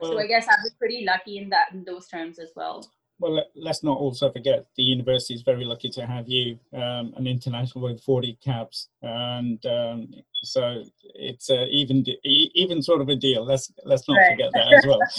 [0.00, 2.86] Well, so I guess I was pretty lucky in that in those terms as well.
[3.18, 7.26] Well, let's not also forget the university is very lucky to have you, um, an
[7.26, 10.08] international with 40 caps, and um,
[10.42, 10.84] so
[11.14, 13.44] it's a even even sort of a deal.
[13.44, 14.32] Let's let's not right.
[14.32, 15.00] forget that as well.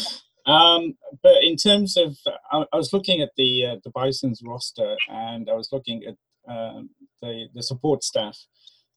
[0.48, 2.18] Um, but in terms of,
[2.52, 6.16] I, I was looking at the uh, the Bison's roster, and I was looking at
[6.52, 6.82] uh,
[7.22, 8.48] the the support staff.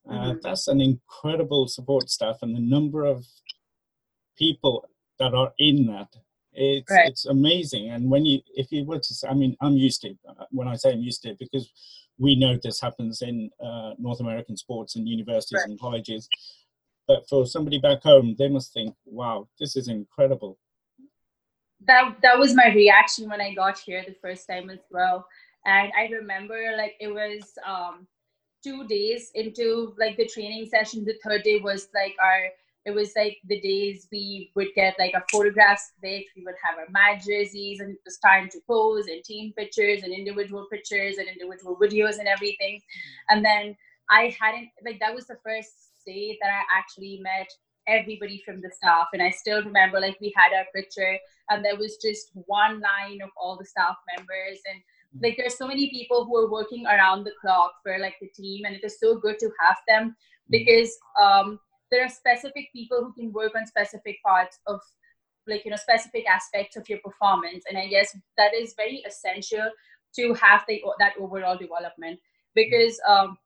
[0.08, 0.38] Uh, mm-hmm.
[0.42, 3.26] That's an incredible support staff, and the number of
[4.38, 6.08] people that are in that.
[6.52, 7.08] It's right.
[7.08, 7.90] it's amazing.
[7.90, 10.18] And when you if you were to, I mean, I'm used to it.
[10.28, 11.70] Uh, when I say I'm used to it, because
[12.18, 15.68] we know this happens in uh, North American sports and universities right.
[15.68, 16.28] and colleges.
[17.08, 20.58] But for somebody back home, they must think, "Wow, this is incredible."
[21.80, 25.26] That that was my reaction when I got here the first time as well.
[25.66, 28.06] And I remember like it was um,
[28.62, 31.04] two days into like the training session.
[31.04, 32.48] The third day was like our
[32.84, 36.78] it was like the days we would get like a photographs clicked, we would have
[36.78, 41.16] our mad jerseys, and it was time to pose and team pictures and individual pictures
[41.18, 42.76] and individual videos and everything.
[42.76, 43.36] Mm.
[43.36, 43.76] And then
[44.10, 45.72] I hadn't like that was the first
[46.06, 47.48] day that I actually met
[47.86, 51.18] everybody from the staff, and I still remember like we had our picture,
[51.50, 54.80] and there was just one line of all the staff members and
[55.16, 55.22] mm.
[55.22, 58.64] like there's so many people who are working around the clock for like the team
[58.64, 60.14] and it is so good to have them mm.
[60.50, 61.58] because um
[61.94, 64.80] there are specific people who can work on specific parts of
[65.46, 67.64] like you know specific aspects of your performance.
[67.68, 69.70] And i guess that is very essential
[70.16, 72.18] to have the, that overall development.
[72.54, 73.36] Because um,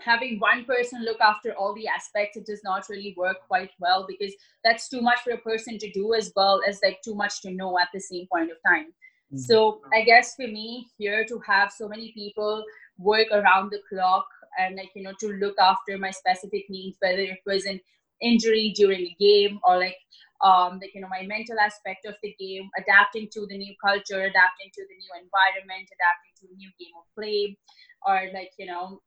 [0.00, 4.06] having one person look after all the aspects it does not really work quite well
[4.08, 4.32] because
[4.64, 7.50] that's too much for a person to do as well as like too much to
[7.50, 8.86] know at the same point of time.
[8.86, 9.38] Mm-hmm.
[9.48, 12.64] so i guess for me here to have so many people
[12.96, 14.26] work around the clock
[14.58, 17.80] and like you know to look after my specific needs whether it was an
[18.20, 19.96] injury during a game or like
[20.42, 24.20] um like you know my mental aspect of the game adapting to the new culture
[24.20, 27.56] adapting to the new environment adapting to a new game of play
[28.06, 29.00] or like you know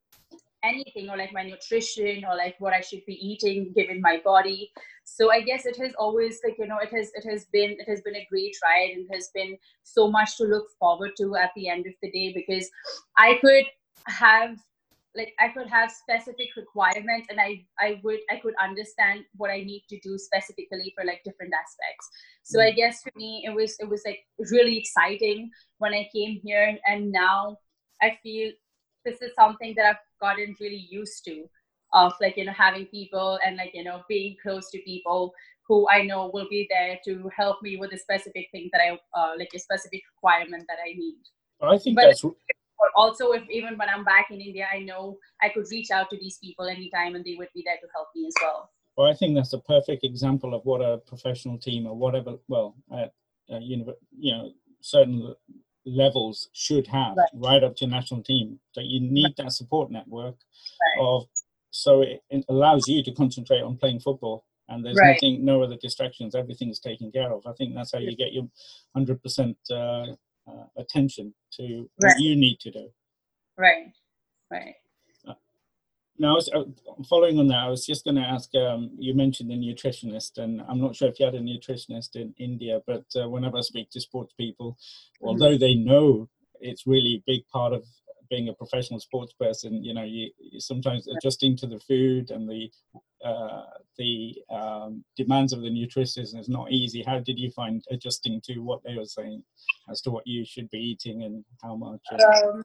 [0.63, 4.71] anything or like my nutrition or like what i should be eating given my body.
[5.03, 7.89] So i guess it has always like you know it has it has been it
[7.89, 11.51] has been a great ride and has been so much to look forward to at
[11.55, 12.69] the end of the day because
[13.17, 13.65] i could
[14.07, 14.55] have
[15.15, 19.57] like I could have specific requirements and I I would I could understand what I
[19.57, 22.09] need to do specifically for like different aspects.
[22.43, 22.67] So mm-hmm.
[22.67, 24.19] I guess for me it was it was like
[24.51, 25.49] really exciting
[25.79, 27.57] when I came here and now
[28.01, 28.51] I feel
[29.05, 31.49] this is something that I've gotten really used to
[31.93, 35.33] of like you know having people and like you know being close to people
[35.67, 38.99] who I know will be there to help me with a specific thing that I
[39.19, 41.19] uh, like a specific requirement that I need.
[41.61, 42.23] I think but that's
[42.95, 46.17] also if even when I'm back in India, I know I could reach out to
[46.17, 48.71] these people anytime and they would be there to help me as well.
[48.97, 52.75] Well, I think that's a perfect example of what a professional team or whatever, well,
[52.91, 53.13] at,
[53.51, 53.85] uh, you
[54.17, 54.51] know,
[54.81, 55.33] certain
[55.85, 57.29] levels should have right.
[57.33, 58.59] right, up to national team.
[58.75, 61.03] That you need that support network right.
[61.03, 61.27] of
[61.71, 65.13] so it, it, allows you to concentrate on playing football and there's right.
[65.13, 68.33] nothing no other distractions everything is taken care of i think that's how you get
[68.33, 68.47] your
[68.95, 70.13] 100% uh,
[70.47, 72.09] uh, attention to right.
[72.09, 72.87] what you need to do.
[73.57, 73.91] Right,
[74.49, 74.75] right.
[75.27, 75.33] Uh,
[76.17, 76.63] now, I was, uh,
[77.09, 78.53] following on that, I was just going to ask.
[78.55, 82.33] Um, you mentioned a nutritionist, and I'm not sure if you had a nutritionist in
[82.37, 85.27] India, but uh, whenever I speak to sports people, mm-hmm.
[85.27, 86.29] although they know
[86.59, 87.85] it's really a big part of
[88.31, 92.49] being a professional sports person, you know, you, you sometimes adjusting to the food and
[92.49, 92.71] the
[93.23, 93.65] uh,
[93.99, 97.03] the um, demands of the nutritionist is not easy.
[97.03, 99.43] How did you find adjusting to what they were saying
[99.91, 102.01] as to what you should be eating and how much?
[102.13, 102.63] Um,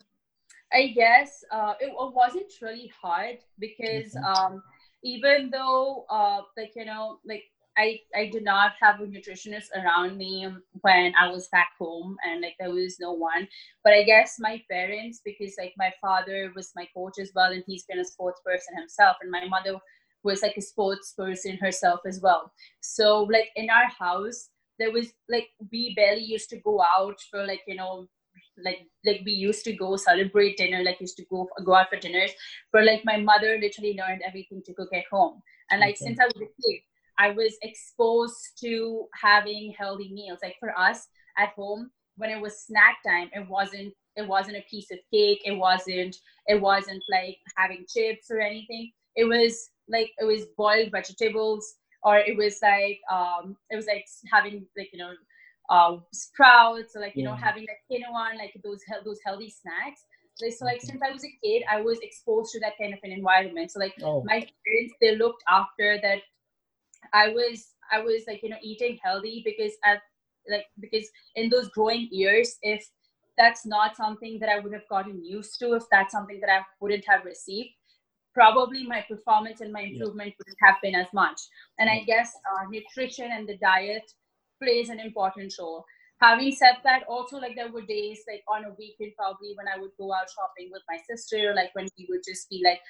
[0.72, 4.24] I guess uh, it, wasn't really hard because mm-hmm.
[4.24, 4.62] um,
[5.02, 7.44] even though, uh, like you know, like
[7.77, 10.49] I I did not have a nutritionist around me
[10.81, 13.49] when I was back home, and like there was no one.
[13.85, 17.64] But I guess my parents, because like my father was my coach as well, and
[17.66, 19.79] he's been a sports person himself, and my mother
[20.22, 22.53] was like a sports person herself as well.
[22.81, 24.49] So like in our house,
[24.79, 28.09] there was like we barely used to go out for like you know
[28.64, 31.99] like like we used to go celebrate dinner like used to go go out for
[31.99, 32.31] dinners
[32.72, 36.07] but like my mother literally learned everything to cook at home and like okay.
[36.07, 36.81] since i was a kid
[37.18, 41.08] i was exposed to having healthy meals like for us
[41.38, 45.40] at home when it was snack time it wasn't it wasn't a piece of cake
[45.44, 50.90] it wasn't it wasn't like having chips or anything it was like it was boiled
[50.90, 55.12] vegetables or it was like um it was like having like you know
[55.68, 57.30] uh sprouts or like you yeah.
[57.30, 60.02] know having like quinoa like those those healthy snacks
[60.38, 63.12] so like since I was a kid, I was exposed to that kind of an
[63.12, 63.70] environment.
[63.70, 64.22] So like oh.
[64.24, 66.18] my parents, they looked after that.
[67.12, 70.01] I was I was like you know eating healthy because at
[70.51, 72.86] like because in those growing years, if
[73.38, 76.61] that's not something that I would have gotten used to, if that's something that I
[76.80, 77.70] wouldn't have received,
[78.34, 80.34] probably my performance and my improvement yeah.
[80.38, 81.40] wouldn't have been as much.
[81.78, 84.11] And I guess uh, nutrition and the diet
[84.62, 85.84] plays an important role.
[86.22, 89.78] Having said that, also like there were days like on a weekend probably when I
[89.78, 92.80] would go out shopping with my sister, like when we would just be like,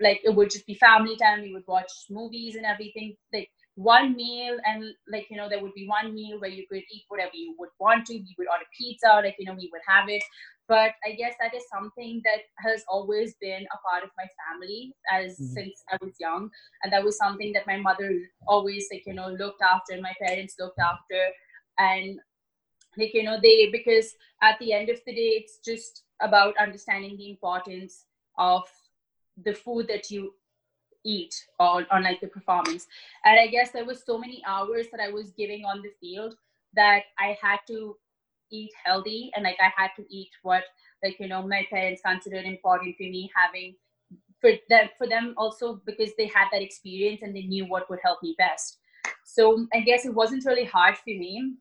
[0.00, 1.42] like it would just be family time.
[1.42, 3.16] We would watch movies and everything.
[3.32, 6.82] Like one meal and like you know there would be one meal where you could
[6.92, 9.86] eat whatever you would want to we would order pizza like you know we would
[9.86, 10.20] have it
[10.66, 14.92] but i guess that is something that has always been a part of my family
[15.12, 15.52] as mm-hmm.
[15.54, 16.50] since i was young
[16.82, 18.18] and that was something that my mother
[18.48, 21.22] always like you know looked after and my parents looked after
[21.78, 22.18] and
[22.96, 24.12] like you know they because
[24.42, 28.06] at the end of the day it's just about understanding the importance
[28.38, 28.64] of
[29.44, 30.34] the food that you
[31.04, 32.86] eat on, on like the performance.
[33.24, 36.34] And i guess there was so many hours that i was giving on the field
[36.74, 37.96] that i had to
[38.50, 40.64] eat healthy and like i had to eat what
[41.04, 43.74] like you know my parents considered important for me having
[44.40, 47.98] for them for them also because they had that experience and they knew what would
[48.02, 48.78] help me best.
[49.24, 51.54] So i guess it wasn't really hard for me.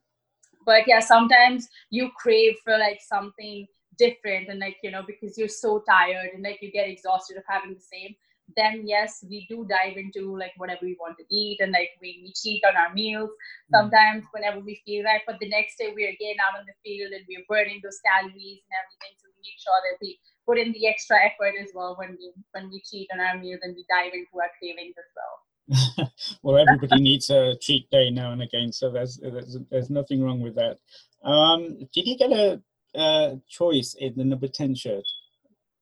[0.65, 3.67] But yeah sometimes you crave for like something
[3.97, 7.43] different and like you know because you're so tired and like you get exhausted of
[7.47, 8.15] having the same
[8.55, 12.21] then yes, we do dive into like whatever we want to eat and like we,
[12.23, 13.75] we cheat on our meals hmm.
[13.75, 14.27] sometimes mm.
[14.31, 15.21] whenever we feel right.
[15.27, 18.63] But the next day we're again out on the field and we're burning those calories
[18.63, 19.13] and everything.
[19.19, 22.31] So we make sure that we put in the extra effort as well when we
[22.51, 25.35] when we cheat on our meals and we dive into our cravings as well.
[26.43, 30.39] well, everybody needs a cheat day now and again, so there's there's, there's nothing wrong
[30.39, 30.79] with that.
[31.27, 32.61] Um, did you get a,
[32.97, 35.05] a choice in the number ten shirt?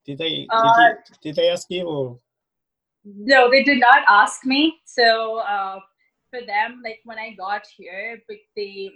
[0.06, 2.20] Did they uh, did, you, did they ask you or?
[3.06, 5.80] no they did not ask me so uh,
[6.30, 8.90] for them like when i got here but they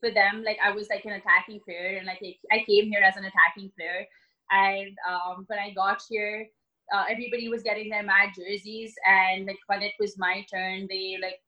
[0.00, 2.20] for them like i was like an attacking player and like
[2.52, 4.04] i came here as an attacking player
[4.50, 6.46] and um, when i got here
[6.94, 11.16] uh, everybody was getting their mad jerseys and like when it was my turn they
[11.22, 11.40] like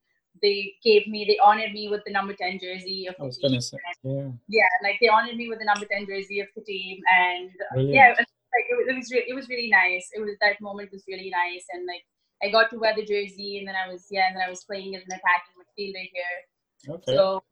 [0.43, 3.39] they gave me they honored me with the number 10 jersey of the I was
[3.39, 3.51] team.
[3.51, 4.31] Gonna say, yeah.
[4.49, 7.81] yeah like they honored me with the number 10 jersey of the team and uh,
[7.81, 8.15] yeah
[8.53, 10.09] like it, it was re- it was really nice.
[10.13, 12.05] It was that moment was really nice, and like
[12.43, 14.65] I got to wear the jersey, and then I was yeah, and then I was
[14.65, 16.95] playing as an attacking midfielder here.
[16.95, 17.17] Okay.
[17.17, 17.43] So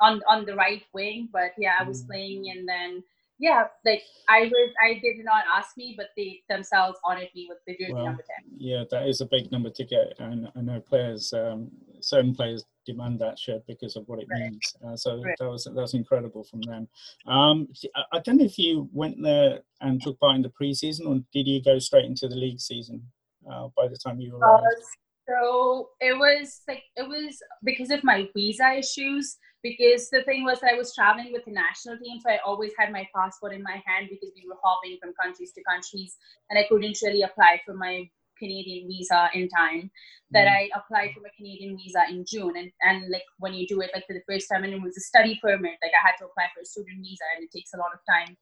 [0.00, 2.08] on on the right wing, but yeah, I was mm.
[2.08, 3.02] playing, and then
[3.42, 7.58] yeah, like I was, I did not ask me, but they themselves honored me with
[7.66, 8.52] the jersey well, number ten.
[8.56, 11.68] Yeah, that is a big number to get, and I know players, um,
[11.98, 14.42] certain players demand that shirt because of what it right.
[14.42, 14.76] means.
[14.86, 15.34] Uh, so right.
[15.40, 16.86] that was that was incredible from them.
[17.26, 17.66] Um,
[18.12, 21.48] I don't know if you went there and took part in the preseason, or did
[21.48, 23.02] you go straight into the league season
[23.50, 24.66] uh, by the time you arrived?
[24.66, 24.80] Uh,
[25.28, 30.58] so it was like it was because of my visa issues because the thing was
[30.62, 33.82] I was traveling with the national team, so I always had my passport in my
[33.86, 36.16] hand because we were hopping from countries to countries,
[36.50, 38.08] and I couldn't really apply for my
[38.38, 39.90] Canadian visa in time.
[40.32, 40.52] That mm.
[40.52, 43.90] I applied for my Canadian visa in June, and and like when you do it
[43.94, 46.26] like for the first time, and it was a study permit, like I had to
[46.26, 48.36] apply for a student visa, and it takes a lot of time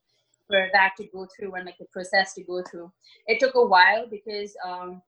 [0.46, 2.90] for that to go through and like the process to go through.
[3.26, 5.02] It took a while because um,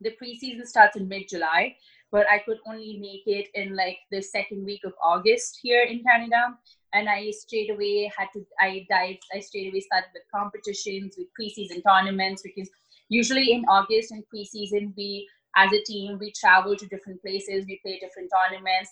[0.00, 1.76] the preseason starts in mid July
[2.12, 6.02] but I could only make it in like the second week of August here in
[6.02, 6.56] Canada.
[6.92, 11.28] And I straight away had to, I dived, I straight away started with competitions, with
[11.38, 12.68] preseason tournaments, because
[13.08, 17.80] usually in August and preseason, we, as a team, we travel to different places, we
[17.84, 18.90] play different tournaments.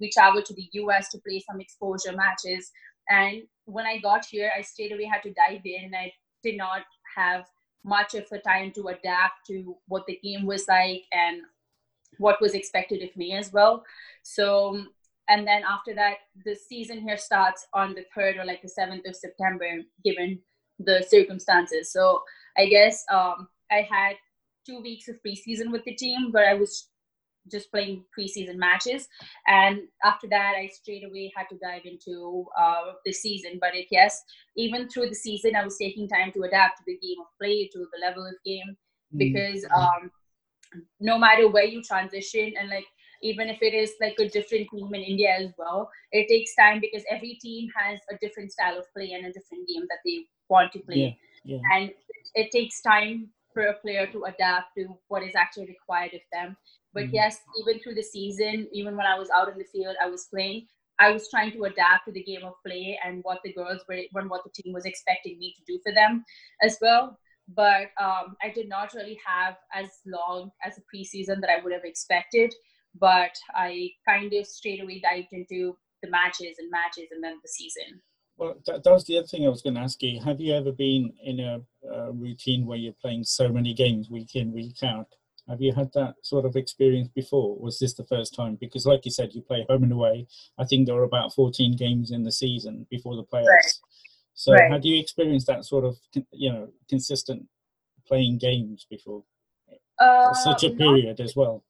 [0.00, 2.70] We travel to the US to play some exposure matches.
[3.08, 5.94] And when I got here, I straight away had to dive in.
[5.94, 6.12] I
[6.42, 6.82] did not
[7.16, 7.44] have
[7.84, 11.42] much of a time to adapt to what the game was like and
[12.18, 13.84] what was expected of me as well.
[14.22, 14.84] So,
[15.28, 19.08] and then after that, the season here starts on the 3rd or like the 7th
[19.08, 20.38] of September, given
[20.78, 21.92] the circumstances.
[21.92, 22.22] So,
[22.56, 24.16] I guess um, I had
[24.66, 26.88] two weeks of preseason with the team where I was
[27.50, 29.08] just playing preseason matches.
[29.46, 33.58] And after that, I straight away had to dive into uh, the season.
[33.60, 34.22] But it, yes,
[34.56, 37.68] even through the season, I was taking time to adapt to the game of play,
[37.72, 38.76] to the level of game,
[39.14, 39.18] mm.
[39.18, 40.10] because um,
[41.00, 42.86] no matter where you transition and like
[43.22, 46.80] even if it is like a different team in India as well, it takes time
[46.80, 50.24] because every team has a different style of play and a different game that they
[50.48, 51.18] want to play.
[51.44, 51.76] Yeah, yeah.
[51.76, 51.90] And
[52.34, 56.56] it takes time for a player to adapt to what is actually required of them.
[56.92, 57.14] But mm-hmm.
[57.14, 60.28] yes, even through the season, even when I was out in the field, I was
[60.32, 60.66] playing.
[60.98, 64.00] I was trying to adapt to the game of play and what the girls were,
[64.12, 66.24] when what the team was expecting me to do for them
[66.62, 67.18] as well
[67.48, 71.72] but um, I did not really have as long as a preseason that I would
[71.72, 72.54] have expected.
[72.98, 77.48] But I kind of straight away dived into the matches and matches and then the
[77.48, 78.00] season.
[78.38, 80.20] Well, that, that was the other thing I was going to ask you.
[80.20, 84.34] Have you ever been in a, a routine where you're playing so many games week
[84.34, 85.08] in, week out?
[85.48, 87.56] Have you had that sort of experience before?
[87.56, 88.56] Was this the first time?
[88.60, 90.26] Because, like you said, you play home and away.
[90.58, 93.46] I think there were about 14 games in the season before the playoffs.
[93.46, 93.72] Right.
[94.36, 94.70] So right.
[94.70, 95.96] had you experienced that sort of
[96.30, 97.48] you know consistent
[98.06, 99.24] playing games before?
[99.98, 101.64] Uh, such a period not, as well.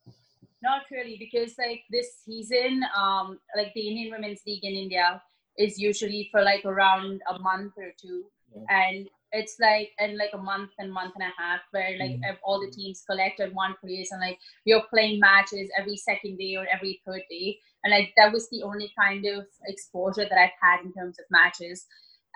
[0.63, 5.23] Not really, because like this season, um, like the Indian Women's League in India
[5.57, 8.65] is usually for like around a month or two, yeah.
[8.69, 12.35] and it's like and like a month and month and a half where like mm-hmm.
[12.43, 16.57] all the teams collect at one place and like you're playing matches every second day
[16.57, 20.61] or every third day and like that was the only kind of exposure that I've
[20.63, 21.87] had in terms of matches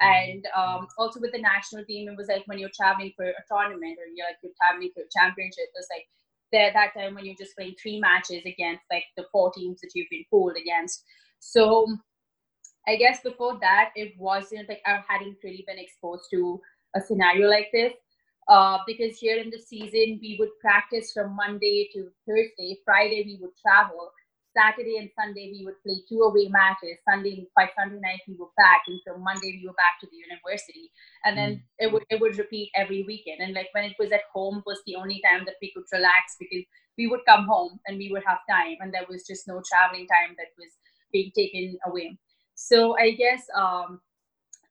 [0.01, 3.44] and um, also with the national team, it was like when you're traveling for a
[3.48, 6.07] tournament or you're like you're traveling for a championship, it was like
[6.53, 9.90] there that time when you're just playing three matches against like the four teams that
[9.94, 11.05] you've been pooled against.
[11.38, 11.86] So
[12.88, 16.61] I guess before that, it wasn't like I hadn't really been exposed to
[16.96, 17.92] a scenario like this.
[18.48, 22.78] Uh, because here in the season, we would practice from Monday to Thursday.
[22.84, 24.11] Friday, we would travel.
[24.57, 26.98] Saturday and Sunday we would play two away matches.
[27.09, 30.16] Sunday by Sunday night we were back, and so Monday we were back to the
[30.16, 30.90] university,
[31.24, 31.62] and then mm.
[31.78, 33.40] it would it would repeat every weekend.
[33.40, 36.36] And like when it was at home was the only time that we could relax
[36.38, 36.64] because
[36.98, 40.07] we would come home and we would have time, and there was just no traveling
[40.07, 40.72] time that was
[41.12, 42.18] being taken away.
[42.55, 44.01] So I guess um,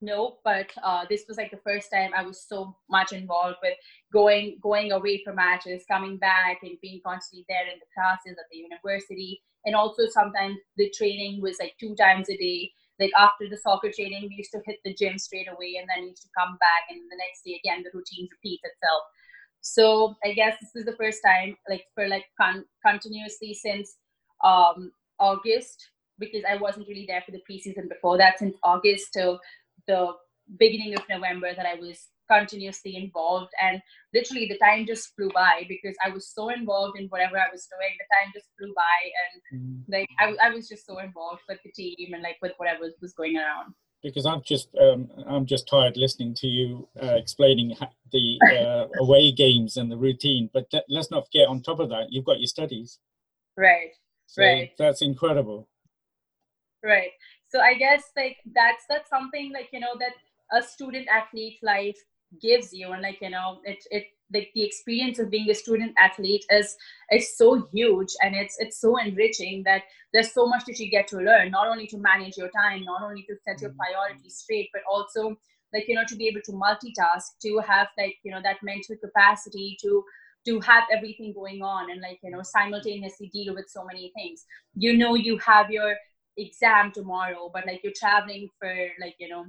[0.01, 3.73] no but uh, this was like the first time i was so much involved with
[4.13, 8.45] going going away for matches coming back and being constantly there in the classes at
[8.51, 12.71] the university and also sometimes the training was like two times a day.
[12.99, 16.09] Like after the soccer training we used to hit the gym straight away and then
[16.09, 19.03] used to come back and the next day again the routine repeats itself.
[19.61, 23.97] So i guess this is the first time like for like con- continuously since
[24.43, 29.39] um august because i wasn't really there for the preseason before that since august till
[29.87, 30.13] the
[30.57, 33.81] beginning of november that i was continuously involved and
[34.13, 37.67] literally the time just flew by because i was so involved in whatever i was
[37.67, 39.83] doing the time just flew by and mm.
[39.91, 43.13] like I, I was just so involved with the team and like with whatever was
[43.13, 43.73] going around
[44.03, 47.75] because I'm just um, I'm just tired listening to you uh, explaining
[48.11, 50.49] the uh, away games and the routine.
[50.53, 52.99] But th- let's not forget, on top of that, you've got your studies.
[53.57, 53.91] Right.
[54.27, 54.71] So right.
[54.77, 55.67] That's incredible.
[56.83, 57.11] Right.
[57.49, 60.13] So I guess like that's that's something like you know that
[60.51, 61.97] a student athlete life
[62.41, 65.93] gives you, and like you know it it like the experience of being a student
[65.97, 66.75] athlete is
[67.11, 71.07] is so huge and it's it's so enriching that there's so much that you get
[71.07, 73.79] to learn not only to manage your time not only to set your mm-hmm.
[73.79, 75.35] priorities straight but also
[75.73, 78.95] like you know to be able to multitask to have like you know that mental
[79.03, 80.03] capacity to
[80.45, 84.45] to have everything going on and like you know simultaneously deal with so many things.
[84.73, 85.95] You know you have your
[86.37, 89.45] exam tomorrow but like you're traveling for like you know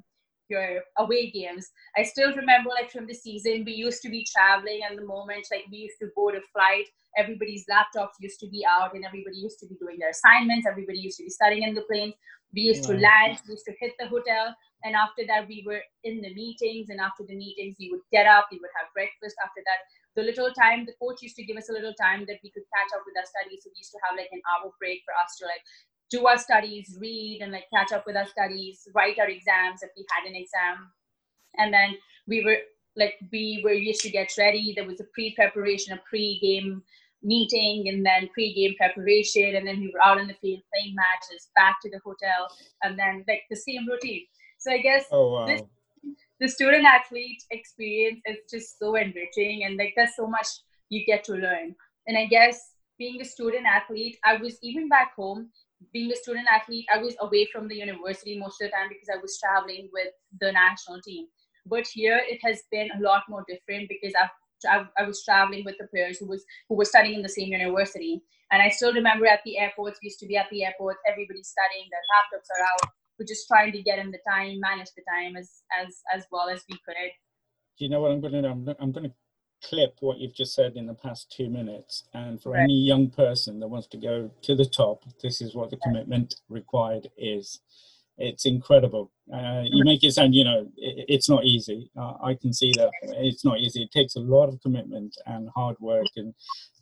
[0.50, 1.70] your away games.
[1.96, 5.46] I still remember like from the season, we used to be traveling and the moment
[5.50, 6.86] like we used to board a flight,
[7.16, 10.66] everybody's laptops used to be out and everybody used to be doing their assignments.
[10.66, 12.14] Everybody used to be studying in the planes.
[12.52, 14.54] We used to land, we used to hit the hotel.
[14.82, 16.88] And after that, we were in the meetings.
[16.90, 19.36] And after the meetings, we would get up, we would have breakfast.
[19.38, 19.86] After that,
[20.16, 22.66] the little time, the coach used to give us a little time that we could
[22.74, 23.62] catch up with our studies.
[23.62, 25.62] So we used to have like an hour break for us to like
[26.10, 29.90] do our studies, read and like catch up with our studies, write our exams if
[29.96, 30.90] we had an exam.
[31.56, 31.96] And then
[32.26, 32.58] we were
[32.96, 34.72] like we were used to get ready.
[34.74, 36.82] There was a pre-preparation, a pre-game
[37.22, 41.50] meeting, and then pre-game preparation, and then we were out in the field playing matches,
[41.54, 42.48] back to the hotel,
[42.82, 44.26] and then like the same routine.
[44.58, 45.46] So I guess oh, wow.
[45.46, 45.62] this,
[46.40, 50.48] the student athlete experience is just so enriching, and like there's so much
[50.88, 51.74] you get to learn.
[52.06, 55.50] And I guess being a student athlete, I was even back home
[55.92, 59.08] being a student athlete, I was away from the university most of the time because
[59.12, 61.26] I was traveling with the national team.
[61.66, 64.30] But here it has been a lot more different because I've
[64.68, 68.22] I, was traveling with the players who was who were studying in the same university.
[68.52, 71.42] And I still remember at the airports, we used to be at the airport, everybody
[71.42, 72.90] studying, their laptops are out.
[73.18, 76.48] We're just trying to get in the time, manage the time as as as well
[76.48, 76.94] as we could.
[77.78, 78.48] Do you know what I'm going to?
[78.48, 79.14] I'm, I'm going to
[79.62, 82.04] clip what you've just said in the past two minutes.
[82.14, 82.62] And for right.
[82.62, 86.36] any young person that wants to go to the top, this is what the commitment
[86.48, 87.60] required is.
[88.18, 89.10] It's incredible.
[89.32, 91.90] Uh, you make it sound, you know, it, it's not easy.
[91.96, 93.82] Uh, I can see that it's not easy.
[93.82, 96.34] It takes a lot of commitment and hard work and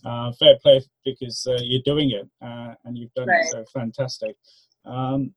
[0.04, 3.44] uh, fair play because uh, you're doing it uh, and you've done right.
[3.44, 4.36] it so fantastic.
[4.84, 5.32] Um,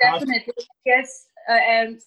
[0.00, 0.54] Definitely.
[0.84, 1.26] Yes.
[1.48, 2.00] Uh, and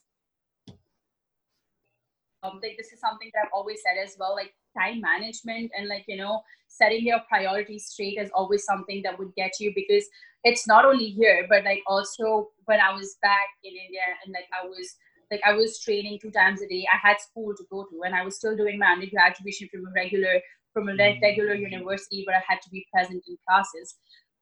[2.43, 4.35] um, like this is something that I've always said as well.
[4.35, 9.17] Like time management and like you know setting your priorities straight is always something that
[9.17, 10.05] would get you because
[10.43, 14.47] it's not only here but like also when i was back in india and like
[14.53, 14.95] i was
[15.31, 18.15] like i was training two times a day i had school to go to and
[18.15, 20.39] i was still doing my undergraduate from a regular
[20.73, 21.71] from a regular mm-hmm.
[21.71, 23.95] university but i had to be present in classes.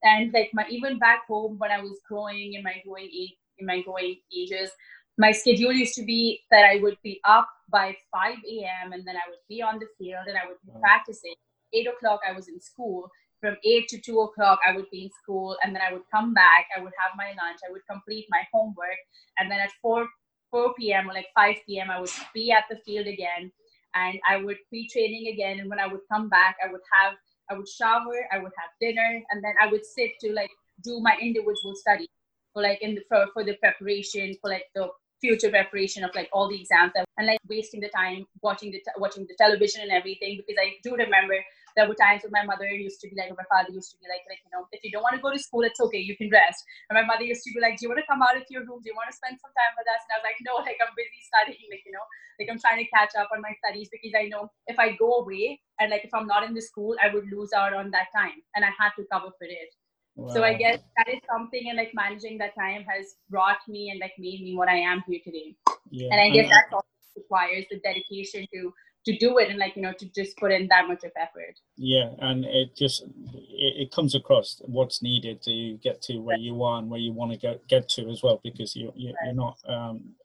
[0.03, 3.65] And like my even back home when i was growing in my growing age in
[3.65, 4.69] my growing ages
[5.17, 8.93] my schedule used to be that I would be up by 5 a.m.
[8.93, 11.35] and then I would be on the field and I would be practicing.
[11.73, 13.09] 8 o'clock, I was in school.
[13.41, 16.33] From 8 to 2 o'clock, I would be in school and then I would come
[16.33, 16.67] back.
[16.75, 17.59] I would have my lunch.
[17.67, 18.99] I would complete my homework.
[19.39, 20.07] And then at 4,
[20.51, 21.09] 4 p.m.
[21.09, 23.51] or like 5 p.m., I would be at the field again
[23.95, 25.59] and I would be training again.
[25.59, 27.13] And when I would come back, I would have,
[27.49, 30.49] I would shower, I would have dinner, and then I would sit to like
[30.83, 32.07] do my individual study
[32.53, 34.89] for like in the for, for the preparation for like the
[35.21, 39.25] future preparation of like all the exams and like wasting the time watching the watching
[39.27, 41.39] the television and everything because I do remember
[41.75, 44.07] there were times when my mother used to be like, my father used to be
[44.07, 46.15] like, like you know, if you don't want to go to school, it's okay, you
[46.15, 46.63] can rest.
[46.89, 48.63] And my mother used to be like, do you want to come out of your
[48.63, 48.79] room?
[48.79, 50.01] Do you want to spend some time with us?
[50.07, 52.05] And I was like, no, like I'm busy studying, like you know,
[52.39, 55.19] like I'm trying to catch up on my studies because I know if I go
[55.19, 58.07] away and like if I'm not in the school, I would lose out on that
[58.15, 59.71] time, and I had to cover for it.
[60.15, 60.33] Wow.
[60.33, 63.99] So I guess that is something and like managing that time has brought me and
[63.99, 65.55] like made me what I am here today.
[65.89, 66.09] Yeah.
[66.11, 68.73] And I guess that also requires the dedication to
[69.05, 71.59] to do it and like you know to just put in that much of effort.
[71.77, 76.63] Yeah, and it just it, it comes across what's needed to get to where you
[76.63, 79.33] are and where you want to get get to as well because you, you you're
[79.33, 80.15] not um,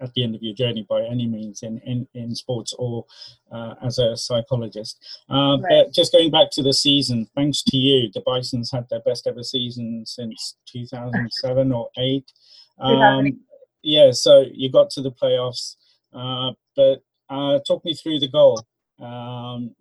[0.00, 3.04] at the end of your journey by any means in, in, in sports or
[3.50, 4.98] uh, as a psychologist.
[5.30, 5.84] Uh, right.
[5.86, 9.26] But just going back to the season, thanks to you, the Bisons had their best
[9.26, 12.32] ever season since 2007 or 8.
[12.80, 13.40] Um,
[13.82, 15.76] yeah, so you got to the playoffs,
[16.12, 18.64] uh, but uh, talk me through the goal.
[19.00, 19.74] Um,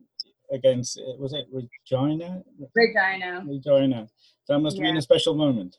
[0.51, 2.43] against was it Regina?
[2.74, 3.43] Regina.
[3.45, 4.07] Regina.
[4.47, 4.84] That must yeah.
[4.84, 5.76] have been a special moment.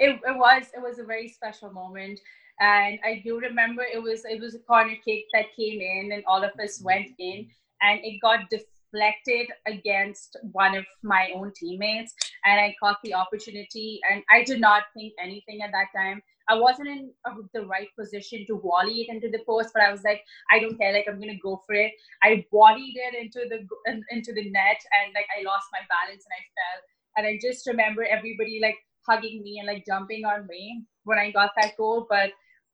[0.00, 0.64] It, it was.
[0.74, 2.20] It was a very special moment
[2.60, 6.22] and I do remember it was it was a corner kick that came in, and
[6.26, 7.48] all of us went in,
[7.80, 14.00] and it got deflected against one of my own teammates, and I caught the opportunity.
[14.10, 16.22] And I did not think anything at that time.
[16.48, 17.10] I wasn't in
[17.54, 20.76] the right position to volley it into the post, but I was like, I don't
[20.76, 21.92] care, like I'm gonna go for it.
[22.22, 23.66] I volleyed it into the
[24.10, 26.80] into the net, and like I lost my balance and I fell.
[27.16, 28.76] And I just remember everybody like
[29.06, 32.06] hugging me and like jumping on me when I got that goal.
[32.08, 32.30] But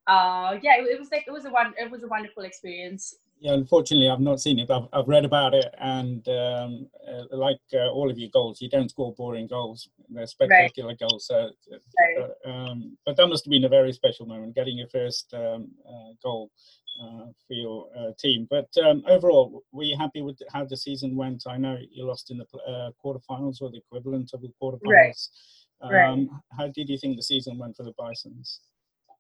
[0.07, 3.17] uh, yeah, it, it was like it was a one it was a wonderful experience
[3.41, 5.67] yeah, unfortunately, I've not seen it, but I've, I've read about it.
[5.79, 10.27] And um, uh, like uh, all of your goals, you don't score boring goals; they're
[10.27, 10.99] spectacular right.
[10.99, 11.27] goals.
[11.27, 12.31] So, right.
[12.47, 15.69] uh, um, but that must have been a very special moment, getting your first um,
[15.87, 16.51] uh, goal
[17.03, 18.47] uh, for your uh, team.
[18.49, 21.45] But um, overall, were you happy with how the season went?
[21.47, 22.47] I know you lost in the
[23.05, 24.87] quarterfinals or the equivalent of the quarterfinals.
[24.87, 25.17] Right.
[25.83, 26.09] Right.
[26.09, 28.61] Um, how did you think the season went for the Bisons?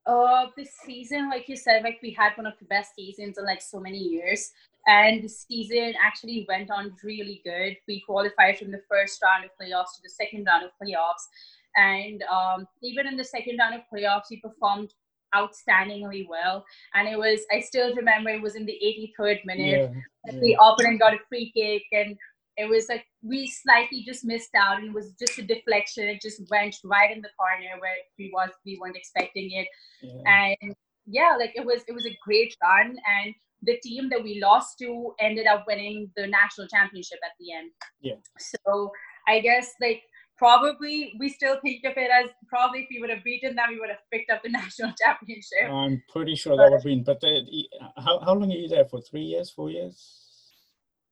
[0.07, 3.45] uh this season like you said like we had one of the best seasons in
[3.45, 4.53] like so many years
[4.87, 9.51] and the season actually went on really good we qualified from the first round of
[9.61, 11.27] playoffs to the second round of playoffs
[11.77, 14.95] and um, even in the second round of playoffs we performed
[15.35, 18.79] outstandingly well and it was i still remember it was in the
[19.21, 20.41] 83rd minute yeah, yeah.
[20.41, 22.17] the opponent got a free kick and
[22.57, 24.79] it was like we slightly just missed out.
[24.79, 26.09] And it was just a deflection.
[26.09, 29.69] It just went right in the corner where we was we weren't expecting it.
[30.03, 30.23] Yeah.
[30.27, 30.75] and
[31.07, 32.97] yeah like it was it was a great run.
[33.21, 37.53] And the team that we lost to ended up winning the national championship at the
[37.53, 37.71] end.
[38.01, 38.17] Yeah.
[38.39, 38.91] So
[39.29, 40.03] i guess like
[40.39, 43.81] probably we still think of it as probably if we would have beaten them we
[43.81, 45.69] would have picked up the national championship.
[45.69, 48.69] I'm pretty sure that would have been but uh, the, how, how long are you
[48.69, 49.01] there for?
[49.03, 49.51] Three years?
[49.51, 50.23] Four years?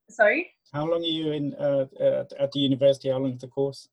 [0.08, 3.08] Sorry how long are you in uh, at, at the university?
[3.08, 3.88] How long is the course?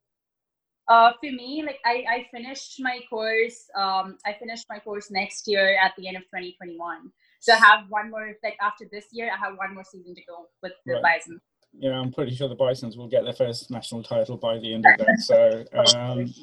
[0.87, 3.69] Uh, for me, like I, I finished my course.
[3.77, 7.11] Um, I finished my course next year at the end of 2021.
[7.39, 8.33] So I have one more.
[8.43, 11.03] Like after this year, I have one more season to go with the right.
[11.03, 11.39] Bison.
[11.73, 14.85] Yeah, I'm pretty sure the Bisons will get their first national title by the end
[14.85, 15.19] of that.
[15.19, 15.63] So
[15.95, 16.33] um,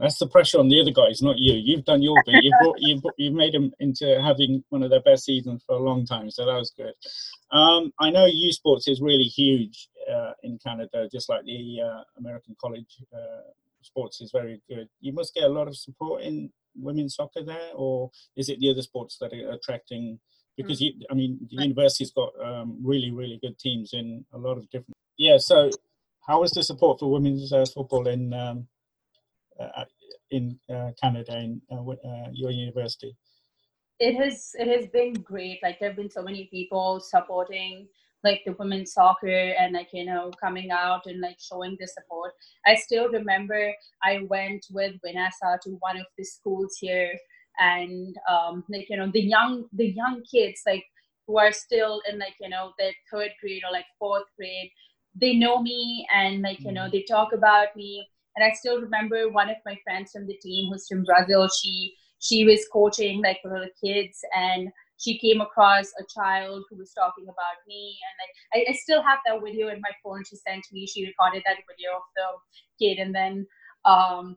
[0.00, 1.52] that's the pressure on the other guys, not you.
[1.52, 2.42] You've done your bit.
[2.42, 5.82] You've, brought, you've, you've made them into having one of their best seasons for a
[5.82, 6.94] long time, so that was good.
[7.52, 12.02] Um, I know U Sports is really huge uh, in Canada, just like the uh,
[12.18, 13.50] American college uh,
[13.82, 14.88] sports is very good.
[15.00, 18.70] You must get a lot of support in women's soccer there, or is it the
[18.70, 20.18] other sports that are attracting?
[20.56, 24.58] Because you, I mean, the university's got um, really, really good teams in a lot
[24.58, 24.96] of different.
[25.16, 25.36] Yeah.
[25.38, 25.70] So,
[26.26, 28.68] how is the support for women's uh, football in um,
[30.30, 33.16] in uh, Canada in uh, your university?
[33.98, 35.60] It has it has been great.
[35.62, 37.86] Like there have been so many people supporting
[38.22, 42.32] like the women's soccer and like you know coming out and like showing the support.
[42.66, 47.12] I still remember I went with Vanessa to one of the schools here
[47.58, 50.84] and um, like you know the young the young kids like
[51.26, 54.70] who are still in like you know their third grade or like fourth grade
[55.14, 56.92] they know me and like you know mm.
[56.92, 58.06] they talk about me
[58.36, 61.48] and I still remember one of my friends from the team who's from Brazil.
[61.48, 64.68] She she was coaching like for the kids and
[64.98, 69.02] she came across a child who was talking about me and like I, I, still
[69.02, 72.84] have that video in my phone she sent me she recorded that video of the
[72.84, 73.46] kid and then
[73.86, 74.36] um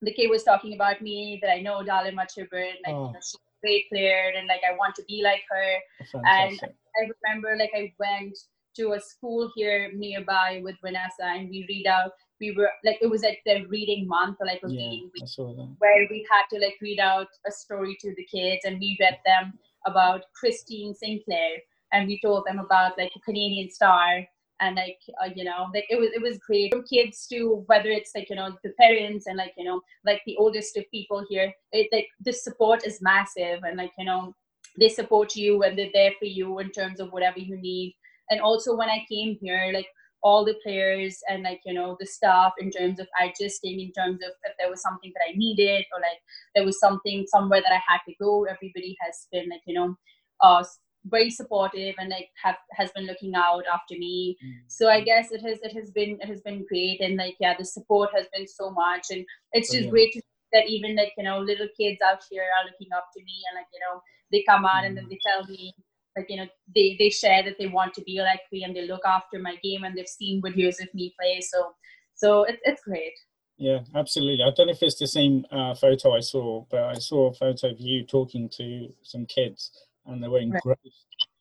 [0.00, 3.06] the kid was talking about me that I know Dalima Chibber and like oh.
[3.08, 5.74] you know, she's a great player and like I want to be like her
[6.12, 6.62] Fantastic.
[6.62, 8.38] and I remember like I went
[8.78, 13.10] to a school here nearby with Vanessa and we read out we were like it
[13.10, 16.64] was like the reading month or like a yeah, reading week where we had to
[16.64, 19.52] like read out a story to the kids and we read them
[19.86, 21.58] about Christine Sinclair
[21.92, 24.24] and we told them about like a Canadian star
[24.60, 26.72] and like uh, you know like it was it was great.
[26.72, 30.22] From kids to whether it's like you know the parents and like you know like
[30.26, 34.34] the oldest of people here it like the support is massive and like you know
[34.78, 37.94] they support you and they're there for you in terms of whatever you need
[38.30, 39.86] and also when i came here like
[40.22, 44.18] all the players and like you know the staff in terms of adjusting in terms
[44.24, 46.20] of if there was something that i needed or like
[46.54, 49.96] there was something somewhere that i had to go everybody has been like you know
[50.42, 50.64] uh
[51.06, 54.52] very supportive and like have has been looking out after me mm.
[54.66, 57.54] so i guess it has it has been it has been great and like yeah
[57.56, 60.20] the support has been so much and it's just great to
[60.52, 63.56] that even like you know little kids out here are looking up to me and
[63.56, 64.00] like you know
[64.32, 64.86] they come out mm.
[64.86, 65.10] and then mm.
[65.10, 65.72] they tell me
[66.16, 68.86] like you know they they share that they want to be like me and they
[68.86, 71.40] look after my game and they've seen videos of me play.
[71.40, 71.72] So
[72.14, 73.14] so it, it's great.
[73.56, 74.44] Yeah absolutely.
[74.44, 77.34] I don't know if it's the same uh, photo i saw but i saw a
[77.34, 79.72] photo of you talking to some kids
[80.08, 80.76] and they were engrossed right.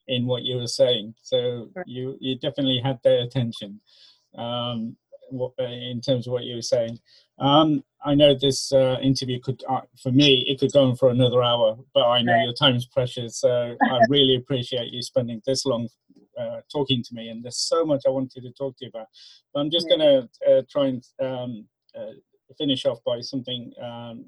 [0.07, 1.15] in what you were saying.
[1.21, 1.87] So right.
[1.87, 3.79] you you definitely had their attention
[4.37, 4.95] um,
[5.29, 6.99] what, in terms of what you were saying.
[7.39, 11.09] Um, I know this uh, interview could, uh, for me, it could go on for
[11.09, 12.43] another hour, but I know right.
[12.43, 13.39] your time's precious.
[13.39, 15.89] So I really appreciate you spending this long
[16.39, 17.29] uh, talking to me.
[17.29, 19.07] And there's so much I wanted to talk to you about.
[19.53, 21.65] But I'm just going to uh, try and um,
[21.97, 22.13] uh,
[22.57, 24.25] finish off by something um,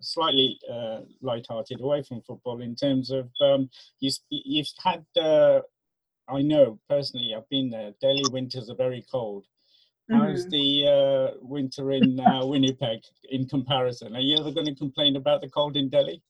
[0.00, 5.04] slightly uh, light-hearted away from football in terms of um, you, you've had.
[5.20, 5.60] Uh,
[6.28, 7.92] I know personally, I've been there.
[8.00, 9.46] Delhi winters are very cold.
[10.10, 10.50] How's mm-hmm.
[10.50, 13.00] the uh, winter in uh, Winnipeg
[13.30, 14.16] in comparison?
[14.16, 16.22] Are you ever going to complain about the cold in Delhi?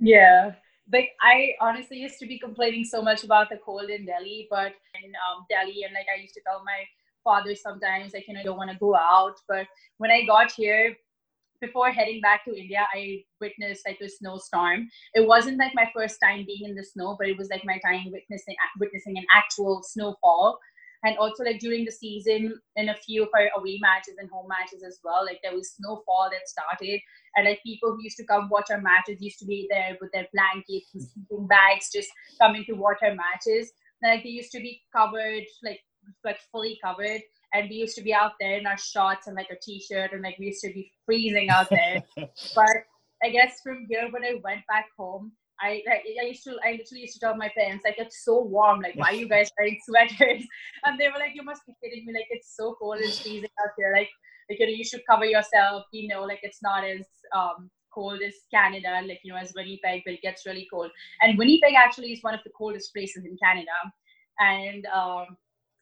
[0.00, 0.52] Yeah,
[0.92, 4.72] like I honestly used to be complaining so much about the cold in Delhi, but
[5.02, 6.84] in um, Delhi, and like I used to tell my
[7.22, 9.36] father sometimes, like you know, I don't want to go out.
[9.48, 9.66] But
[9.98, 10.96] when I got here,
[11.60, 14.88] before heading back to India, I witnessed like a snowstorm.
[15.14, 17.78] It wasn't like my first time being in the snow, but it was like my
[17.84, 20.58] time witnessing witnessing an actual snowfall.
[21.04, 24.48] And also like during the season, in a few of our away matches and home
[24.48, 27.00] matches as well, like there was snowfall that started,
[27.36, 30.10] and like people who used to come watch our matches used to be there with
[30.12, 32.08] their blankets and sleeping bags, just
[32.40, 33.70] coming to watch our matches.
[34.02, 35.80] Like they used to be covered, like
[36.24, 37.20] like fully covered.
[37.54, 40.22] And we used to be out there in our shorts and like a t-shirt and
[40.22, 42.02] like we used to be freezing out there.
[42.54, 42.84] But
[43.22, 45.82] i guess from here when i went back home I,
[46.22, 48.96] I used to I literally used to tell my parents like it's so warm like
[48.96, 50.44] why are you guys wearing sweaters
[50.84, 53.50] and they were like you must be kidding me like it's so cold and freezing
[53.62, 54.08] out here like
[54.48, 58.20] like you know you should cover yourself you know like it's not as um cold
[58.26, 60.90] as Canada like you know as Winnipeg but it gets really cold
[61.22, 63.78] and Winnipeg actually is one of the coldest places in Canada
[64.38, 65.36] and um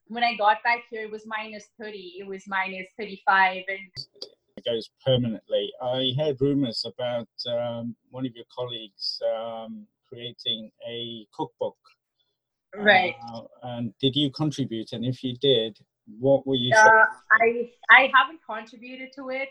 [0.08, 3.64] when I got back here, it was minus 30, it was minus 35.
[3.68, 4.06] And
[4.66, 5.72] goes permanently.
[5.80, 11.76] I heard rumors about um, one of your colleagues um, creating a cookbook.
[12.74, 13.14] Right.
[13.32, 14.92] Uh, and did you contribute?
[14.92, 15.78] And if you did,
[16.18, 16.74] what were you?
[16.74, 17.06] Uh,
[17.40, 19.48] I I haven't contributed to it,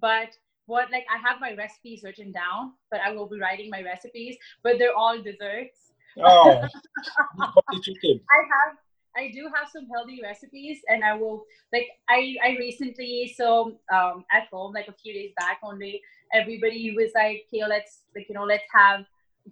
[0.00, 0.36] but
[0.66, 4.36] what like I have my recipes written down, but I will be writing my recipes.
[4.62, 5.92] But they're all desserts.
[6.18, 6.66] Oh,
[7.36, 8.20] what did you do?
[8.30, 8.76] I have
[9.16, 14.24] I do have some healthy recipes, and I will like I I recently so um
[14.32, 16.00] at home like a few days back only
[16.32, 19.04] everybody was like okay let's like you know let's have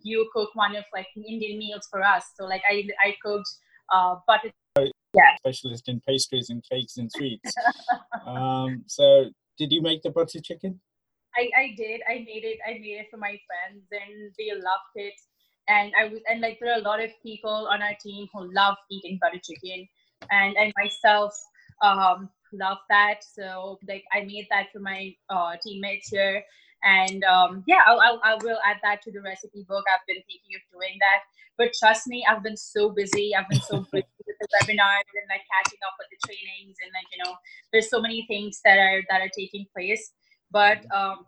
[0.02, 2.24] you cook one of like Indian meals for us.
[2.36, 3.48] So like I I cooked
[3.92, 7.52] uh butter yeah specialist in pastries and cakes and sweets.
[8.26, 9.26] um, so
[9.58, 10.80] did you make the butter chicken?
[11.36, 12.02] I, I did.
[12.08, 12.58] I made it.
[12.66, 15.14] I made it for my friends, and they loved it
[15.68, 18.52] and I was and like there are a lot of people on our team who
[18.54, 19.88] love eating butter chicken,
[20.30, 21.34] and I myself
[21.82, 23.20] um, love that.
[23.22, 26.42] So like I made that for my uh, teammates here,
[26.84, 29.84] and um, yeah, I'll, I'll I will add that to the recipe book.
[29.92, 31.22] I've been thinking of doing that,
[31.58, 33.34] but trust me, I've been so busy.
[33.34, 36.90] I've been so busy with the webinars and like catching up with the trainings, and
[36.92, 37.34] like you know,
[37.72, 40.12] there's so many things that are that are taking place.
[40.50, 41.24] But um,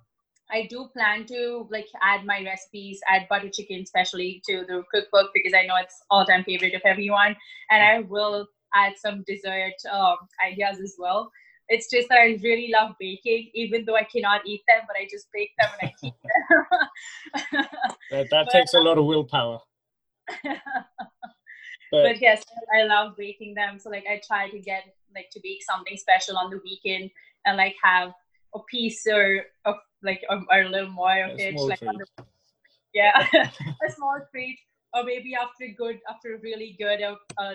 [0.51, 5.31] I do plan to like add my recipes, add butter chicken especially to the cookbook
[5.35, 7.37] because I know it's all time favorite of everyone,
[7.71, 10.17] and I will add some dessert um,
[10.47, 11.31] ideas as well.
[11.69, 15.09] It's just that I really love baking, even though I cannot eat them, but I
[15.11, 17.67] just bake them and I keep them.
[18.11, 19.61] that, that but, takes a lot of willpower.
[20.45, 20.59] but,
[21.91, 22.45] but yes,
[22.79, 23.79] I love baking them.
[23.79, 24.85] So like I try to get
[25.15, 27.11] like to bake something special on the weekend
[27.47, 28.13] and like have
[28.55, 32.07] a piece or of like or, or a little more of it like the,
[32.93, 34.59] yeah a small treat
[34.95, 37.55] or maybe after a good after a really good uh, uh,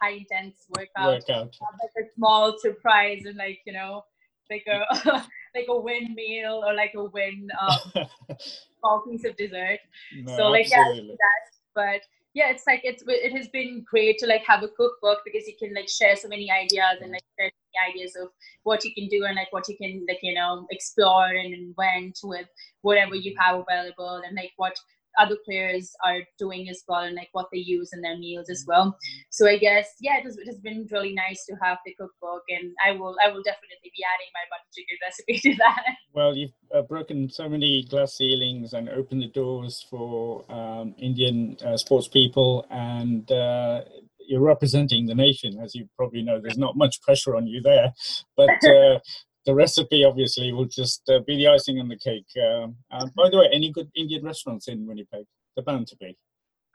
[0.00, 1.56] high intense workout, workout.
[1.82, 4.04] like a small surprise and like you know
[4.50, 4.84] like a
[5.54, 8.06] like a win meal or like a win um,
[8.78, 9.80] small piece of dessert.
[10.14, 12.00] No, so like yeah that but
[12.34, 15.54] yeah it's like it's it has been great to like have a cookbook because you
[15.58, 17.50] can like share so many ideas and like share
[17.90, 18.28] ideas of
[18.64, 22.18] what you can do and like what you can like you know explore and invent
[22.22, 22.46] with
[22.82, 24.76] whatever you have available and like what
[25.18, 28.64] other players are doing as well and like what they use in their meals as
[28.66, 28.96] well.
[29.30, 32.42] So i guess yeah it has, it has been really nice to have the cookbook
[32.48, 35.84] and i will i will definitely be adding my butter chicken recipe to that.
[36.12, 41.56] Well you've uh, broken so many glass ceilings and opened the doors for um, indian
[41.64, 43.82] uh, sports people and uh,
[44.26, 46.40] you're representing the nation, as you probably know.
[46.40, 47.92] There's not much pressure on you there,
[48.36, 48.98] but uh,
[49.46, 52.26] the recipe obviously will just uh, be the icing on the cake.
[52.36, 52.76] Um,
[53.16, 55.26] by the way, any good Indian restaurants in Winnipeg?
[55.56, 56.16] The bound to be.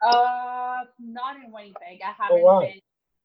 [0.02, 2.00] Uh, not in Winnipeg.
[2.04, 2.60] I oh, haven't oh, wow.
[2.60, 2.80] been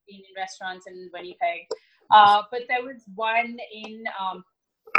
[0.08, 1.66] in restaurants in Winnipeg.
[2.10, 4.04] Uh, but there was one in.
[4.20, 4.44] Um,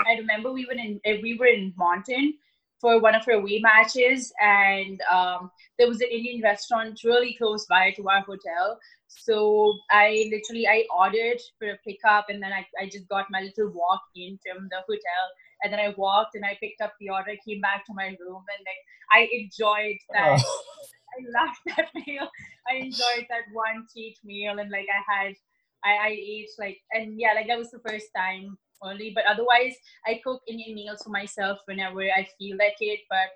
[0.05, 2.33] I remember we were in we were in Moncton
[2.79, 7.65] for one of her away matches, and um, there was an Indian restaurant really close
[7.65, 8.79] by to our hotel.
[9.07, 13.41] So I literally I ordered for a pickup, and then I, I just got my
[13.41, 15.23] little walk in from the hotel,
[15.63, 18.43] and then I walked and I picked up the order, came back to my room,
[18.53, 20.41] and like I enjoyed that.
[20.43, 20.63] Oh.
[21.17, 22.29] I loved that meal.
[22.69, 25.33] I enjoyed that one cheat meal, and like I had
[25.83, 29.11] I, I ate like and yeah like that was the first time only.
[29.13, 29.75] But otherwise,
[30.05, 33.01] I cook Indian meals for myself whenever I feel like it.
[33.09, 33.29] But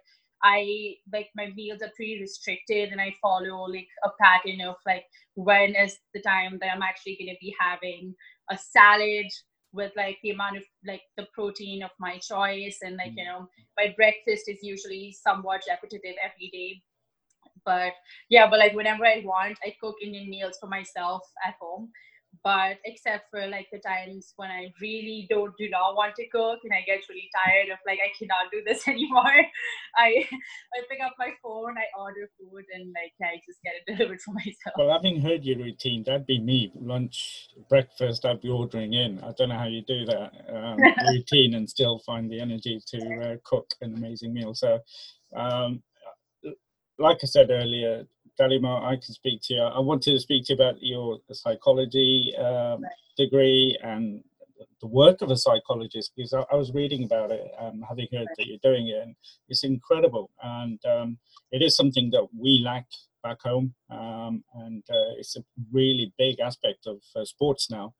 [0.44, 5.06] I like my meals are pretty restricted, and I follow like a pattern of like
[5.36, 8.16] when is the time that I'm actually going to be having
[8.50, 9.28] a salad
[9.74, 13.28] with like the amount of like the protein of my choice and like you mm.
[13.28, 16.82] know my breakfast is usually somewhat repetitive every day
[17.66, 17.94] but
[18.30, 21.89] yeah but like whenever i want i cook indian meals for myself at home
[22.44, 26.60] but except for like the times when I really don't do not want to cook
[26.64, 29.46] and I get really tired of like I cannot do this anymore,
[29.96, 33.86] I I pick up my phone, I order food, and like I just get it
[33.98, 34.76] delivered for myself.
[34.78, 36.72] Well, having heard your routine, that'd be me.
[36.80, 39.20] Lunch, breakfast, I'd be ordering in.
[39.20, 40.78] I don't know how you do that um,
[41.14, 44.54] routine and still find the energy to uh, cook an amazing meal.
[44.56, 44.80] So.
[45.36, 45.82] Um,
[46.98, 48.06] like I said earlier,
[48.39, 49.61] Dalima, I can speak to you.
[49.61, 52.91] I wanted to speak to you about your psychology um, right.
[53.17, 54.23] degree and
[54.82, 58.27] the work of a psychologist because I, I was reading about it, um, having heard
[58.38, 59.15] that you're doing it, and
[59.47, 60.29] it's incredible.
[60.41, 61.17] And um,
[61.51, 62.86] it is something that we lack
[63.23, 67.93] back home, um, and uh, it's a really big aspect of uh, sports now,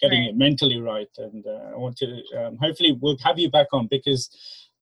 [0.00, 0.30] getting right.
[0.30, 1.10] it mentally right.
[1.18, 4.30] And uh, I want to um, hopefully we'll have you back on because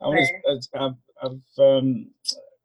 [0.03, 0.30] I was
[0.74, 0.82] right.
[0.82, 2.11] I've, I've um,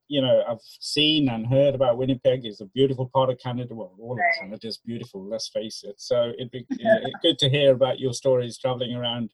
[0.08, 2.46] you know, I've seen and heard about Winnipeg.
[2.46, 3.74] It's a beautiful part of Canada.
[3.74, 5.24] Well, all of Canada is beautiful.
[5.24, 5.96] Let's face it.
[5.98, 6.66] So it'd be
[7.22, 9.32] good to hear about your stories traveling around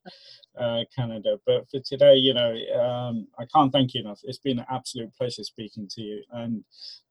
[0.57, 1.37] uh, Canada.
[1.45, 4.19] But for today, you know, um, I can't thank you enough.
[4.23, 6.63] It's been an absolute pleasure speaking to you, and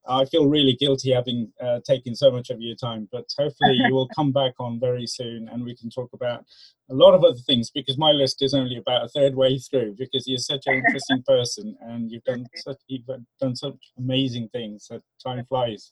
[0.08, 3.08] I feel really guilty having uh, taken so much of your time.
[3.12, 6.44] But hopefully, you will come back on very soon, and we can talk about
[6.90, 9.96] a lot of other things because my list is only about a third way through.
[9.98, 13.06] Because you're such an interesting person, and you've done such you've
[13.40, 15.90] done such amazing things that time flies.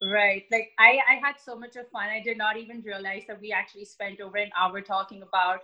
[0.00, 0.44] Right.
[0.52, 2.08] Like I, I had so much of fun.
[2.08, 5.60] I did not even realize that we actually spent over an hour talking about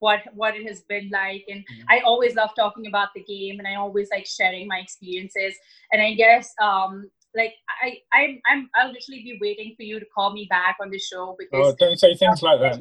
[0.00, 1.44] what what it has been like.
[1.48, 1.90] And mm-hmm.
[1.90, 5.54] i always love talking about the game and i always like sharing my experiences.
[5.92, 10.06] And i guess um like i i'm, I'm i'll literally be waiting for you to
[10.14, 12.80] call me back on the show because oh, don't say things like that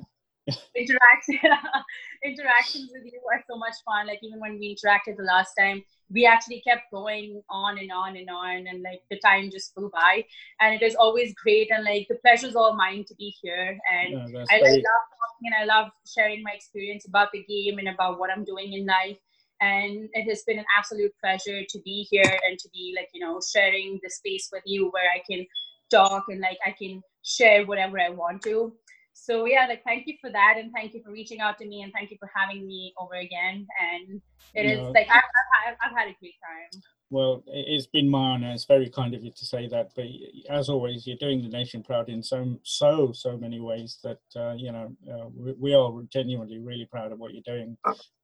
[0.76, 1.40] interaction
[2.24, 4.08] interactions with you are so much fun.
[4.08, 8.16] Like even when we interacted the last time we actually kept going on and on
[8.16, 10.24] and on and like the time just flew by.
[10.62, 13.78] And it is always great and like the pleasure's all mine to be here.
[13.92, 17.78] And yeah, I, I, love talking and i love sharing my experience about the game
[17.80, 19.18] and about what i'm doing in life.
[19.60, 23.22] And it has been an absolute pleasure to be here and to be like you
[23.22, 25.46] know sharing the space with you where i can
[25.90, 28.72] talk and like i can share whatever i want to
[29.18, 31.82] so yeah like thank you for that and thank you for reaching out to me
[31.82, 34.22] and thank you for having me over again and
[34.54, 35.24] it is like I've,
[35.68, 36.82] I've, I've, had a great time.
[37.10, 40.06] Well it's been my honor it's very kind of you to say that but
[40.50, 44.54] as always you're doing the nation proud in so so so many ways that uh,
[44.54, 47.76] you know uh, we, we, are genuinely really proud of what you're doing.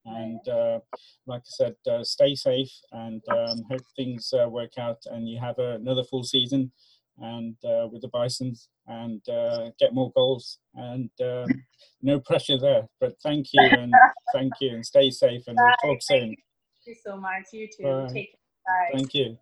[0.05, 0.79] And uh,
[1.25, 5.39] like i said uh, stay safe and um, hope things uh, work out and you
[5.39, 6.71] have another full season
[7.19, 11.63] and uh, with the Bisons and uh, get more goals and um,
[12.01, 12.83] no pressure there.
[12.99, 13.93] But thank you and
[14.33, 15.75] thank you and stay safe and Bye.
[15.83, 16.19] we'll talk soon.
[16.19, 16.37] Thank
[16.85, 17.45] you so much.
[17.51, 17.83] You too.
[17.83, 18.07] Bye.
[18.13, 18.39] Take care.
[18.65, 18.91] Bye.
[18.93, 19.37] Thank you.